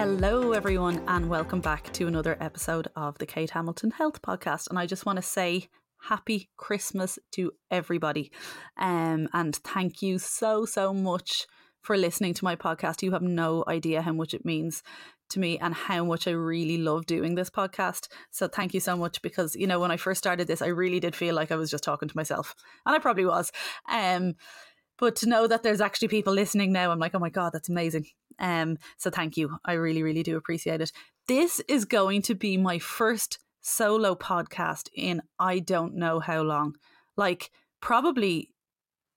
Hello, 0.00 0.52
everyone, 0.52 1.02
and 1.08 1.28
welcome 1.28 1.60
back 1.60 1.92
to 1.94 2.06
another 2.06 2.36
episode 2.40 2.86
of 2.94 3.18
the 3.18 3.26
Kate 3.26 3.50
Hamilton 3.50 3.90
Health 3.90 4.22
Podcast. 4.22 4.70
And 4.70 4.78
I 4.78 4.86
just 4.86 5.04
want 5.04 5.16
to 5.16 5.22
say 5.22 5.66
happy 6.00 6.50
Christmas 6.56 7.18
to 7.32 7.50
everybody. 7.68 8.30
Um, 8.76 9.28
and 9.32 9.56
thank 9.56 10.00
you 10.00 10.20
so, 10.20 10.64
so 10.66 10.94
much 10.94 11.48
for 11.80 11.96
listening 11.96 12.32
to 12.34 12.44
my 12.44 12.54
podcast. 12.54 13.02
You 13.02 13.10
have 13.10 13.22
no 13.22 13.64
idea 13.66 14.00
how 14.00 14.12
much 14.12 14.34
it 14.34 14.44
means 14.44 14.84
to 15.30 15.40
me 15.40 15.58
and 15.58 15.74
how 15.74 16.04
much 16.04 16.28
I 16.28 16.30
really 16.30 16.78
love 16.78 17.06
doing 17.06 17.34
this 17.34 17.50
podcast. 17.50 18.06
So 18.30 18.46
thank 18.46 18.74
you 18.74 18.80
so 18.80 18.96
much 18.96 19.20
because 19.20 19.56
you 19.56 19.66
know 19.66 19.80
when 19.80 19.90
I 19.90 19.96
first 19.96 20.18
started 20.18 20.46
this 20.46 20.62
I 20.62 20.68
really 20.68 21.00
did 21.00 21.16
feel 21.16 21.34
like 21.34 21.50
I 21.50 21.56
was 21.56 21.72
just 21.72 21.82
talking 21.82 22.08
to 22.08 22.16
myself 22.16 22.54
and 22.86 22.94
I 22.94 23.00
probably 23.00 23.26
was. 23.26 23.50
Um 23.90 24.34
but 24.96 25.16
to 25.16 25.28
know 25.28 25.48
that 25.48 25.64
there's 25.64 25.80
actually 25.80 26.08
people 26.08 26.32
listening 26.32 26.72
now 26.72 26.92
I'm 26.92 27.00
like 27.00 27.16
oh 27.16 27.18
my 27.18 27.30
god 27.30 27.50
that's 27.52 27.68
amazing. 27.68 28.06
Um, 28.38 28.78
so 28.96 29.10
thank 29.10 29.36
you. 29.36 29.58
I 29.64 29.74
really, 29.74 30.02
really 30.02 30.22
do 30.22 30.36
appreciate 30.36 30.80
it. 30.80 30.92
This 31.26 31.60
is 31.68 31.84
going 31.84 32.22
to 32.22 32.34
be 32.34 32.56
my 32.56 32.78
first 32.78 33.38
solo 33.60 34.14
podcast 34.14 34.88
in 34.94 35.22
I 35.38 35.58
don't 35.58 35.94
know 35.94 36.20
how 36.20 36.42
long. 36.42 36.76
Like 37.16 37.50
probably 37.80 38.50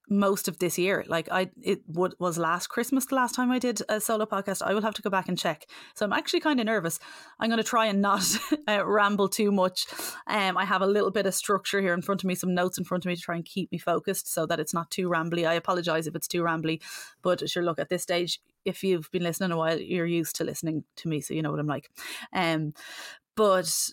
most 0.10 0.48
of 0.48 0.60
this 0.60 0.78
year. 0.78 1.06
Like 1.08 1.30
I, 1.32 1.50
it 1.62 1.82
would, 1.88 2.16
was 2.20 2.38
last 2.38 2.68
Christmas 2.68 3.06
the 3.06 3.16
last 3.16 3.34
time 3.34 3.52
I 3.52 3.60
did 3.60 3.82
a 3.88 4.02
solo 4.02 4.26
podcast. 4.26 4.62
I 4.62 4.74
will 4.74 4.82
have 4.82 4.94
to 4.96 5.02
go 5.02 5.10
back 5.10 5.30
and 5.30 5.38
check. 5.38 5.66
So 5.96 6.06
I'm 6.06 6.14
actually 6.14 6.42
kind 6.42 6.60
of 6.60 6.66
nervous. 6.66 7.00
I'm 7.40 7.50
going 7.50 7.58
to 7.58 7.64
try 7.64 7.86
and 7.86 8.02
not 8.02 8.24
uh, 8.68 8.86
ramble 8.86 9.30
too 9.30 9.52
much. 9.52 9.86
Um, 10.28 10.58
I 10.58 10.66
have 10.66 10.82
a 10.82 10.88
little 10.88 11.12
bit 11.12 11.26
of 11.26 11.34
structure 11.34 11.82
here 11.82 11.94
in 11.94 12.02
front 12.02 12.22
of 12.22 12.28
me, 12.28 12.36
some 12.36 12.54
notes 12.54 12.78
in 12.78 12.84
front 12.84 13.06
of 13.06 13.10
me 13.10 13.16
to 13.16 13.22
try 13.22 13.36
and 13.36 13.46
keep 13.46 13.72
me 13.72 13.78
focused 13.78 14.32
so 14.32 14.46
that 14.46 14.60
it's 14.60 14.74
not 14.74 14.92
too 14.92 15.10
rambly. 15.10 15.48
I 15.48 15.54
apologize 15.54 16.08
if 16.08 16.16
it's 16.16 16.28
too 16.28 16.44
rambly, 16.44 16.82
but 17.22 17.50
sure, 17.50 17.64
look 17.64 17.80
at 17.80 17.90
this 17.90 18.04
stage. 18.04 18.40
If 18.66 18.84
you've 18.84 19.10
been 19.12 19.24
listening 19.24 19.52
a 19.52 19.58
while, 19.58 19.80
you're 19.80 20.06
used 20.06 20.36
to 20.38 20.44
listening 20.44 20.84
to 20.98 21.08
me, 21.08 21.22
so 21.22 21.34
you 21.34 21.42
know 21.42 21.52
what 21.52 21.60
I'm 21.60 21.68
like. 21.68 21.90
Um, 22.34 22.74
but 23.36 23.92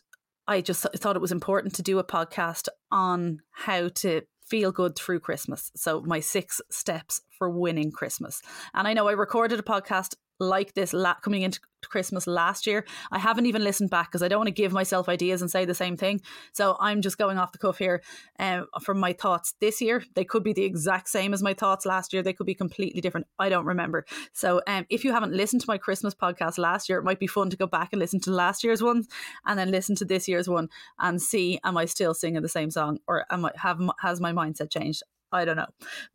I 0.48 0.62
just 0.62 0.86
thought 0.96 1.16
it 1.16 1.22
was 1.22 1.32
important 1.32 1.74
to 1.74 1.82
do 1.82 1.98
a 1.98 2.04
podcast 2.04 2.68
on 2.90 3.40
how 3.50 3.88
to 3.88 4.22
feel 4.48 4.72
good 4.72 4.96
through 4.96 5.20
Christmas. 5.20 5.70
So, 5.76 6.00
my 6.02 6.20
six 6.20 6.60
steps 6.70 7.20
for 7.38 7.48
winning 7.48 7.90
Christmas. 7.90 8.42
And 8.74 8.88
I 8.88 8.92
know 8.94 9.08
I 9.08 9.12
recorded 9.12 9.58
a 9.58 9.62
podcast 9.62 10.14
like 10.38 10.74
this 10.74 10.92
la- 10.92 11.14
coming 11.14 11.42
into 11.42 11.60
Christmas 11.84 12.26
last 12.26 12.66
year. 12.66 12.84
I 13.10 13.18
haven't 13.18 13.46
even 13.46 13.62
listened 13.62 13.90
back 13.90 14.08
because 14.08 14.22
I 14.22 14.28
don't 14.28 14.40
want 14.40 14.48
to 14.48 14.52
give 14.52 14.72
myself 14.72 15.08
ideas 15.08 15.42
and 15.42 15.50
say 15.50 15.64
the 15.64 15.74
same 15.74 15.96
thing. 15.96 16.20
So 16.52 16.76
I'm 16.80 17.02
just 17.02 17.18
going 17.18 17.38
off 17.38 17.52
the 17.52 17.58
cuff 17.58 17.78
here 17.78 18.02
um, 18.38 18.66
from 18.82 18.98
my 18.98 19.12
thoughts 19.12 19.54
this 19.60 19.80
year. 19.80 20.02
They 20.14 20.24
could 20.24 20.42
be 20.42 20.52
the 20.52 20.64
exact 20.64 21.08
same 21.08 21.32
as 21.32 21.42
my 21.42 21.54
thoughts 21.54 21.86
last 21.86 22.12
year. 22.12 22.22
They 22.22 22.32
could 22.32 22.46
be 22.46 22.54
completely 22.54 23.00
different. 23.00 23.26
I 23.38 23.48
don't 23.48 23.66
remember. 23.66 24.04
So 24.32 24.60
um, 24.66 24.86
if 24.90 25.04
you 25.04 25.12
haven't 25.12 25.34
listened 25.34 25.62
to 25.62 25.68
my 25.68 25.78
Christmas 25.78 26.14
podcast 26.14 26.58
last 26.58 26.88
year, 26.88 26.98
it 26.98 27.04
might 27.04 27.20
be 27.20 27.26
fun 27.26 27.50
to 27.50 27.56
go 27.56 27.66
back 27.66 27.90
and 27.92 28.00
listen 28.00 28.20
to 28.20 28.30
last 28.30 28.64
year's 28.64 28.82
one 28.82 29.04
and 29.46 29.58
then 29.58 29.70
listen 29.70 29.94
to 29.96 30.04
this 30.04 30.28
year's 30.28 30.48
one 30.48 30.68
and 30.98 31.20
see 31.20 31.60
am 31.64 31.76
I 31.76 31.84
still 31.84 32.14
singing 32.14 32.42
the 32.42 32.48
same 32.48 32.70
song 32.70 32.98
or 33.06 33.24
am 33.30 33.44
I 33.44 33.52
have 33.56 33.80
has 34.00 34.20
my 34.20 34.32
mindset 34.32 34.70
changed? 34.70 35.02
I 35.30 35.44
don't 35.44 35.56
know. 35.56 35.66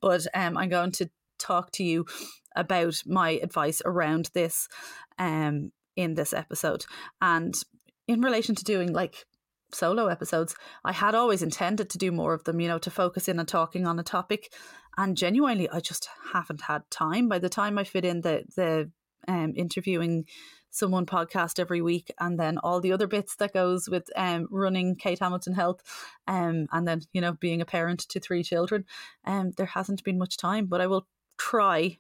But 0.02 0.26
um, 0.34 0.58
I'm 0.58 0.70
going 0.70 0.92
to 0.94 1.10
talk 1.40 1.72
to 1.72 1.84
you 1.84 2.06
about 2.56 3.02
my 3.06 3.32
advice 3.32 3.82
around 3.86 4.30
this 4.34 4.68
um, 5.20 5.72
in 5.96 6.16
this 6.16 6.34
episode. 6.34 6.86
And 7.22 7.56
in 8.08 8.22
relation 8.22 8.56
to 8.56 8.64
doing 8.64 8.94
like 8.94 9.26
solo 9.72 10.08
episodes, 10.08 10.56
I 10.84 10.92
had 10.92 11.16
always 11.16 11.42
intended 11.42 11.90
to 11.92 11.98
do 11.98 12.12
more 12.12 12.34
of 12.34 12.44
them, 12.44 12.60
you 12.60 12.68
know, 12.68 12.80
to 12.80 12.92
focus 12.92 13.28
in 13.28 13.40
on 13.40 13.46
talking 13.46 13.88
on 13.88 14.00
a 14.00 14.04
topic. 14.04 14.54
And 14.98 15.18
genuinely, 15.18 15.70
I 15.70 15.80
just 15.80 16.08
haven't 16.34 16.62
had 16.62 16.90
time. 16.92 17.28
By 17.28 17.40
the 17.40 17.50
time 17.50 17.78
I 17.78 17.84
fit 17.84 18.06
in 18.06 18.22
the 18.22 18.44
the 18.56 18.92
um, 19.28 19.54
interviewing 19.56 20.26
someone 20.74 21.06
podcast 21.06 21.60
every 21.60 21.82
week 21.82 22.12
and 22.20 22.40
then 22.40 22.58
all 22.58 22.82
the 22.82 22.92
other 22.92 23.06
bits 23.06 23.36
that 23.36 23.54
goes 23.54 23.88
with 23.88 24.10
um, 24.16 24.48
running 24.50 24.96
Kate 24.96 25.20
Hamilton 25.20 25.54
Health 25.54 25.82
um, 26.28 26.68
and 26.72 26.88
then 26.88 27.02
you 27.14 27.22
know 27.22 27.34
being 27.34 27.62
a 27.62 27.66
parent 27.66 28.00
to 28.10 28.20
three 28.20 28.44
children 28.44 28.84
um, 29.24 29.52
there 29.56 29.68
hasn't 29.68 30.04
been 30.04 30.18
much 30.18 30.36
time 30.36 30.66
but 30.66 30.82
I 30.82 30.88
will 30.88 31.08
try 31.38 32.00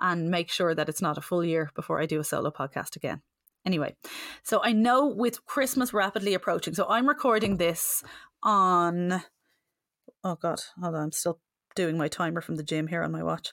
and 0.00 0.30
make 0.30 0.50
sure 0.50 0.74
that 0.74 0.88
it's 0.88 1.02
not 1.02 1.18
a 1.18 1.22
full 1.22 1.44
year 1.44 1.70
before 1.74 2.00
I 2.00 2.06
do 2.06 2.20
a 2.20 2.24
solo 2.24 2.50
podcast 2.50 2.96
again. 2.96 3.22
Anyway, 3.66 3.94
so 4.42 4.60
I 4.62 4.72
know 4.72 5.06
with 5.06 5.44
Christmas 5.44 5.92
rapidly 5.92 6.34
approaching, 6.34 6.74
so 6.74 6.86
I'm 6.88 7.08
recording 7.08 7.58
this 7.58 8.02
on. 8.42 9.22
Oh 10.24 10.36
God, 10.36 10.60
hold 10.80 10.94
on, 10.94 11.02
I'm 11.02 11.12
still 11.12 11.40
doing 11.74 11.98
my 11.98 12.08
timer 12.08 12.40
from 12.40 12.56
the 12.56 12.62
gym 12.62 12.86
here 12.88 13.02
on 13.02 13.12
my 13.12 13.22
watch. 13.22 13.50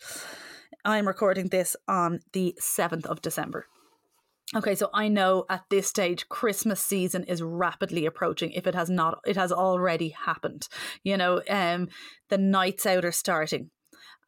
I'm 0.85 1.07
recording 1.07 1.47
this 1.49 1.75
on 1.87 2.21
the 2.31 2.57
7th 2.61 3.05
of 3.05 3.21
December. 3.21 3.65
Okay, 4.55 4.75
so 4.75 4.89
I 4.93 5.09
know 5.09 5.45
at 5.49 5.65
this 5.69 5.87
stage 5.87 6.29
Christmas 6.29 6.79
season 6.81 7.25
is 7.25 7.41
rapidly 7.41 8.05
approaching. 8.05 8.51
If 8.51 8.65
it 8.65 8.75
has 8.75 8.89
not, 8.89 9.19
it 9.25 9.35
has 9.35 9.51
already 9.51 10.09
happened. 10.09 10.69
You 11.03 11.17
know, 11.17 11.41
um, 11.49 11.89
the 12.29 12.37
nights 12.37 12.85
out 12.85 13.03
are 13.03 13.11
starting 13.11 13.71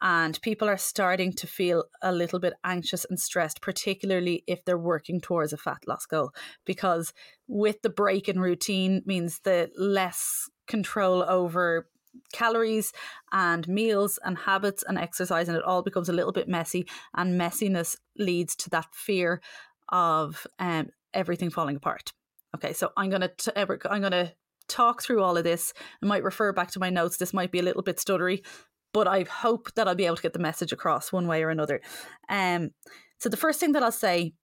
and 0.02 0.42
people 0.42 0.70
are 0.70 0.78
starting 0.78 1.34
to 1.34 1.48
feel 1.48 1.86
a 2.02 2.12
little 2.12 2.40
bit 2.40 2.54
anxious 2.64 3.06
and 3.10 3.20
stressed, 3.20 3.62
particularly 3.62 4.44
if 4.48 4.64
they're 4.66 4.78
working 4.78 5.20
towards 5.20 5.54
a 5.54 5.58
fat 5.58 5.80
loss 5.88 6.06
goal. 6.06 6.32
Because 6.66 7.14
with 7.48 7.82
the 7.82 7.90
break 7.90 8.30
in 8.30 8.40
routine 8.40 9.02
means 9.06 9.40
the 9.44 9.70
less 9.78 10.50
control 10.68 11.24
over 11.24 11.88
calories 12.34 12.92
and 13.32 13.68
meals 13.68 14.20
and 14.24 14.38
habits 14.38 14.84
and 14.88 14.98
exercise, 14.98 15.48
and 15.48 15.58
it 15.58 15.64
all 15.64 15.84
becomes 15.84 16.10
a 16.10 16.14
little 16.14 16.32
bit 16.32 16.48
messy. 16.48 16.88
And 17.16 17.40
messiness 17.40 17.96
leads 18.18 18.56
to 18.58 18.70
that 18.72 18.88
fear 18.94 19.42
of 19.90 20.46
um, 20.60 20.90
everything 21.14 21.50
falling 21.50 21.76
apart. 21.76 22.14
Okay, 22.56 22.74
so 22.74 22.92
I'm 22.98 23.10
gonna 23.10 23.30
t- 23.38 23.52
I'm 23.56 24.02
gonna 24.02 24.34
talk 24.68 25.02
through 25.02 25.22
all 25.22 25.38
of 25.38 25.44
this. 25.44 25.74
I 26.02 26.06
might 26.06 26.24
refer 26.24 26.54
back 26.54 26.72
to 26.72 26.80
my 26.80 26.90
notes. 26.90 27.18
This 27.18 27.34
might 27.34 27.52
be 27.52 27.60
a 27.60 27.64
little 27.64 27.82
bit 27.82 27.98
stuttery, 27.98 28.46
but 28.94 29.08
I 29.08 29.24
hope 29.24 29.74
that 29.76 29.88
I'll 29.88 29.96
be 29.96 30.06
able 30.06 30.16
to 30.16 30.22
get 30.22 30.34
the 30.34 30.40
message 30.40 30.72
across 30.72 31.12
one 31.12 31.28
way 31.28 31.44
or 31.44 31.50
another. 31.50 31.82
Um, 32.28 32.72
so 33.18 33.30
the 33.30 33.38
first 33.38 33.60
thing 33.60 33.74
that 33.74 33.84
I'll 33.84 33.92
say 33.92 34.34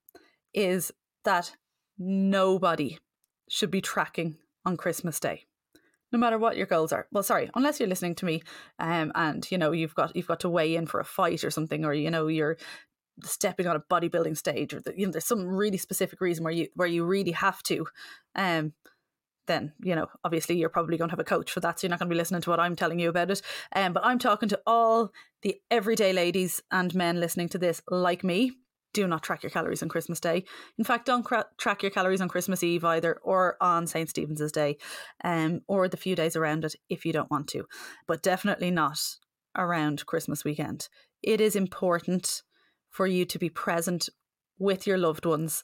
is 0.55 0.93
that 1.25 1.53
nobody 1.99 2.99
should 3.49 3.71
be 3.71 3.81
tracking 3.81 4.37
on 4.65 4.77
Christmas 4.77 5.21
Day. 5.21 5.45
No 6.13 6.19
matter 6.19 6.39
what 6.39 6.57
your 6.57 6.67
goals 6.67 6.93
are. 6.93 7.09
Well, 7.11 7.25
sorry, 7.25 7.51
unless 7.55 7.81
you're 7.81 7.89
listening 7.89 8.15
to 8.17 8.25
me 8.25 8.43
um, 8.79 9.11
and 9.15 9.47
you 9.51 9.59
know 9.59 9.73
you've 9.73 9.95
got 9.95 10.15
you've 10.15 10.29
got 10.29 10.41
to 10.41 10.49
weigh 10.49 10.77
in 10.77 10.87
for 10.87 11.01
a 11.01 11.05
fight 11.05 11.43
or 11.43 11.51
something, 11.51 11.85
or 11.85 11.93
you 11.93 12.11
know 12.11 12.29
you're 12.29 12.57
stepping 13.25 13.67
on 13.67 13.77
a 13.77 13.81
bodybuilding 13.81 14.37
stage, 14.37 14.73
or 14.73 14.81
the, 14.81 14.95
you 14.97 15.07
know 15.07 15.13
there's 15.13 15.27
some 15.27 15.45
really 15.45 15.79
specific 15.79 16.21
reason 16.21 16.45
where 16.45 16.53
you 16.53 16.69
where 16.75 16.89
you 16.89 17.05
really 17.05 17.33
have 17.33 17.63
to. 17.65 17.87
Um, 18.37 18.73
then 19.47 19.73
you 19.81 19.95
know 19.95 20.07
obviously 20.25 20.57
you're 20.57 20.69
probably 20.69 20.97
going 20.97 21.09
to 21.09 21.13
have 21.13 21.21
a 21.21 21.25
coach 21.25 21.51
for 21.51 21.61
that 21.61 21.79
so 21.79 21.87
you're 21.87 21.91
not 21.91 21.99
going 21.99 22.09
to 22.09 22.15
be 22.15 22.19
listening 22.19 22.41
to 22.41 22.51
what 22.51 22.61
i'm 22.61 22.77
telling 22.77 22.99
you 22.99 23.09
about 23.09 23.31
it. 23.31 23.43
Um, 23.75 23.93
but 23.93 24.05
i'm 24.05 24.19
talking 24.19 24.49
to 24.49 24.61
all 24.67 25.11
the 25.43 25.57
everyday 25.71 26.13
ladies 26.13 26.63
and 26.71 26.95
men 26.95 27.21
listening 27.21 27.49
to 27.51 27.59
this 27.59 27.83
like 27.89 28.25
me. 28.25 28.53
Do 28.95 29.07
not 29.07 29.23
track 29.23 29.43
your 29.43 29.51
calories 29.51 29.83
on 29.83 29.89
christmas 29.89 30.21
day. 30.21 30.45
In 30.79 30.85
fact 30.85 31.07
don't 31.07 31.23
cra- 31.23 31.47
track 31.59 31.83
your 31.83 31.91
calories 31.91 32.21
on 32.21 32.29
christmas 32.29 32.63
eve 32.63 32.85
either 32.85 33.19
or 33.23 33.57
on 33.61 33.87
st 33.87 34.09
stephen's 34.09 34.53
day 34.53 34.79
um, 35.25 35.61
or 35.69 35.89
the 35.89 35.97
few 35.97 36.17
days 36.17 36.37
around 36.37 36.65
it 36.65 36.75
if 36.89 37.05
you 37.05 37.13
don't 37.13 37.31
want 37.31 37.49
to. 37.49 37.67
But 38.07 38.23
definitely 38.23 38.71
not 38.71 38.99
around 39.57 40.07
christmas 40.07 40.45
weekend. 40.45 40.89
It 41.23 41.41
is 41.41 41.57
important 41.57 42.43
for 42.91 43.07
you 43.07 43.25
to 43.27 43.39
be 43.39 43.51
present 43.51 44.09
with 44.59 44.87
your 44.87 44.97
loved 44.97 45.27
ones 45.27 45.63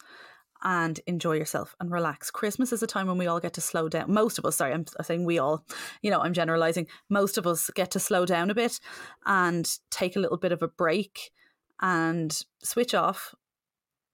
and 0.63 1.01
enjoy 1.07 1.33
yourself 1.33 1.75
and 1.81 1.91
relax. 1.91 2.31
Christmas 2.31 2.73
is 2.73 2.83
a 2.83 2.87
time 2.87 3.07
when 3.07 3.19
we 3.19 3.27
all 3.27 3.41
get 3.41 3.53
to 3.55 3.61
slow 3.61 3.89
down. 3.89 4.13
Most 4.13 4.39
of 4.39 4.45
us, 4.45 4.57
sorry, 4.57 4.73
I'm 4.73 4.85
saying 5.03 5.25
we 5.25 5.39
all, 5.39 5.65
you 6.03 6.11
know, 6.11 6.21
I'm 6.21 6.33
generalizing. 6.33 6.87
Most 7.09 7.39
of 7.39 7.47
us 7.47 7.71
get 7.75 7.91
to 7.93 8.01
slow 8.01 8.25
down 8.25 8.51
a 8.51 8.55
bit 8.55 8.79
and 9.27 9.69
take 9.91 10.17
a 10.17 10.21
little 10.21 10.37
bit 10.37 10.53
of 10.53 10.63
a 10.63 10.69
break 10.69 11.33
and 11.81 12.45
switch 12.63 12.95
off 12.95 13.35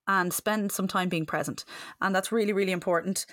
and 0.07 0.33
spend 0.33 0.71
some 0.71 0.87
time 0.87 1.07
being 1.07 1.25
present. 1.25 1.65
And 2.01 2.15
that's 2.15 2.31
really, 2.31 2.53
really 2.53 2.71
important. 2.71 3.27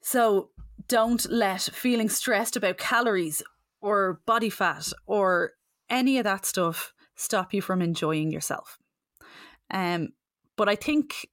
So 0.00 0.50
don't 0.88 1.30
let 1.30 1.62
feeling 1.62 2.08
stressed 2.08 2.56
about 2.56 2.78
calories 2.78 3.42
or 3.80 4.20
body 4.26 4.50
fat 4.50 4.88
or 5.06 5.52
any 5.88 6.18
of 6.18 6.24
that 6.24 6.46
stuff 6.46 6.92
stop 7.14 7.54
you 7.54 7.62
from 7.62 7.80
enjoying 7.80 8.32
yourself. 8.32 8.78
Um, 9.70 10.08
but 10.56 10.68
I 10.68 10.74
think 10.74 11.28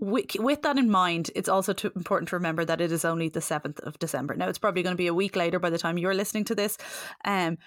with, 0.00 0.36
with 0.38 0.62
that 0.62 0.78
in 0.78 0.90
mind, 0.90 1.30
it's 1.34 1.48
also 1.48 1.72
too 1.72 1.90
important 1.96 2.28
to 2.28 2.36
remember 2.36 2.64
that 2.64 2.80
it 2.80 2.92
is 2.92 3.04
only 3.04 3.28
the 3.28 3.40
7th 3.40 3.80
of 3.80 3.98
December. 3.98 4.34
Now, 4.34 4.48
it's 4.48 4.58
probably 4.58 4.82
going 4.82 4.94
to 4.94 4.98
be 4.98 5.08
a 5.08 5.14
week 5.14 5.34
later 5.34 5.58
by 5.58 5.70
the 5.70 5.78
time 5.78 5.98
you're 5.98 6.14
listening 6.14 6.44
to 6.44 6.54
this. 6.54 6.78
Um, 7.24 7.58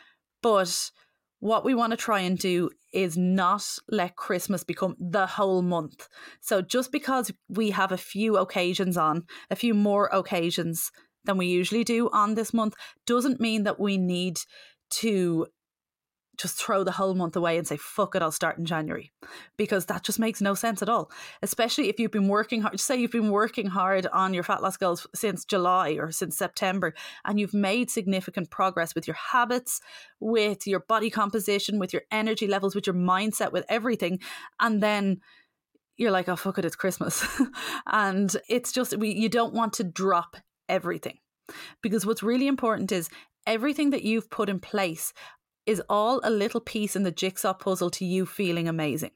but 0.41 0.91
what 1.39 1.65
we 1.65 1.75
want 1.75 1.91
to 1.91 1.97
try 1.97 2.19
and 2.21 2.37
do 2.37 2.69
is 2.93 3.17
not 3.17 3.65
let 3.89 4.15
Christmas 4.15 4.63
become 4.63 4.95
the 4.99 5.25
whole 5.25 5.61
month. 5.61 6.07
So 6.39 6.61
just 6.61 6.91
because 6.91 7.31
we 7.49 7.71
have 7.71 7.91
a 7.91 7.97
few 7.97 8.37
occasions 8.37 8.95
on, 8.95 9.25
a 9.49 9.55
few 9.55 9.73
more 9.73 10.07
occasions 10.13 10.91
than 11.25 11.37
we 11.37 11.47
usually 11.47 11.83
do 11.83 12.09
on 12.13 12.35
this 12.35 12.53
month, 12.53 12.75
doesn't 13.05 13.41
mean 13.41 13.63
that 13.63 13.79
we 13.79 13.97
need 13.97 14.39
to 14.91 15.47
just 16.37 16.57
throw 16.57 16.83
the 16.83 16.91
whole 16.91 17.13
month 17.13 17.35
away 17.35 17.57
and 17.57 17.67
say, 17.67 17.77
fuck 17.77 18.15
it, 18.15 18.21
I'll 18.21 18.31
start 18.31 18.57
in 18.57 18.65
January. 18.65 19.11
Because 19.57 19.85
that 19.87 20.03
just 20.03 20.19
makes 20.19 20.41
no 20.41 20.53
sense 20.53 20.81
at 20.81 20.89
all. 20.89 21.11
Especially 21.41 21.89
if 21.89 21.99
you've 21.99 22.11
been 22.11 22.27
working 22.27 22.61
hard, 22.61 22.79
say 22.79 22.95
you've 22.95 23.11
been 23.11 23.31
working 23.31 23.67
hard 23.67 24.07
on 24.07 24.33
your 24.33 24.43
fat 24.43 24.61
loss 24.61 24.77
goals 24.77 25.05
since 25.13 25.45
July 25.45 25.91
or 25.91 26.11
since 26.11 26.37
September, 26.37 26.93
and 27.25 27.39
you've 27.39 27.53
made 27.53 27.89
significant 27.89 28.49
progress 28.49 28.95
with 28.95 29.07
your 29.07 29.17
habits, 29.31 29.81
with 30.19 30.65
your 30.65 30.79
body 30.79 31.09
composition, 31.09 31.79
with 31.79 31.93
your 31.93 32.03
energy 32.11 32.47
levels, 32.47 32.75
with 32.75 32.87
your 32.87 32.95
mindset, 32.95 33.51
with 33.51 33.65
everything. 33.69 34.19
And 34.59 34.81
then 34.81 35.21
you're 35.97 36.11
like, 36.11 36.29
oh, 36.29 36.35
fuck 36.35 36.57
it, 36.57 36.65
it's 36.65 36.75
Christmas. 36.75 37.25
and 37.87 38.35
it's 38.49 38.71
just, 38.71 38.93
you 38.99 39.29
don't 39.29 39.53
want 39.53 39.73
to 39.73 39.83
drop 39.83 40.37
everything. 40.67 41.17
Because 41.83 42.05
what's 42.05 42.23
really 42.23 42.47
important 42.47 42.91
is 42.91 43.09
everything 43.45 43.89
that 43.91 44.03
you've 44.03 44.29
put 44.29 44.49
in 44.49 44.59
place 44.59 45.13
is 45.71 45.81
all 45.89 46.19
a 46.23 46.29
little 46.29 46.59
piece 46.59 46.95
in 46.95 47.03
the 47.03 47.11
jigsaw 47.11 47.53
puzzle 47.53 47.89
to 47.91 48.05
you 48.05 48.25
feeling 48.25 48.67
amazing. 48.67 49.11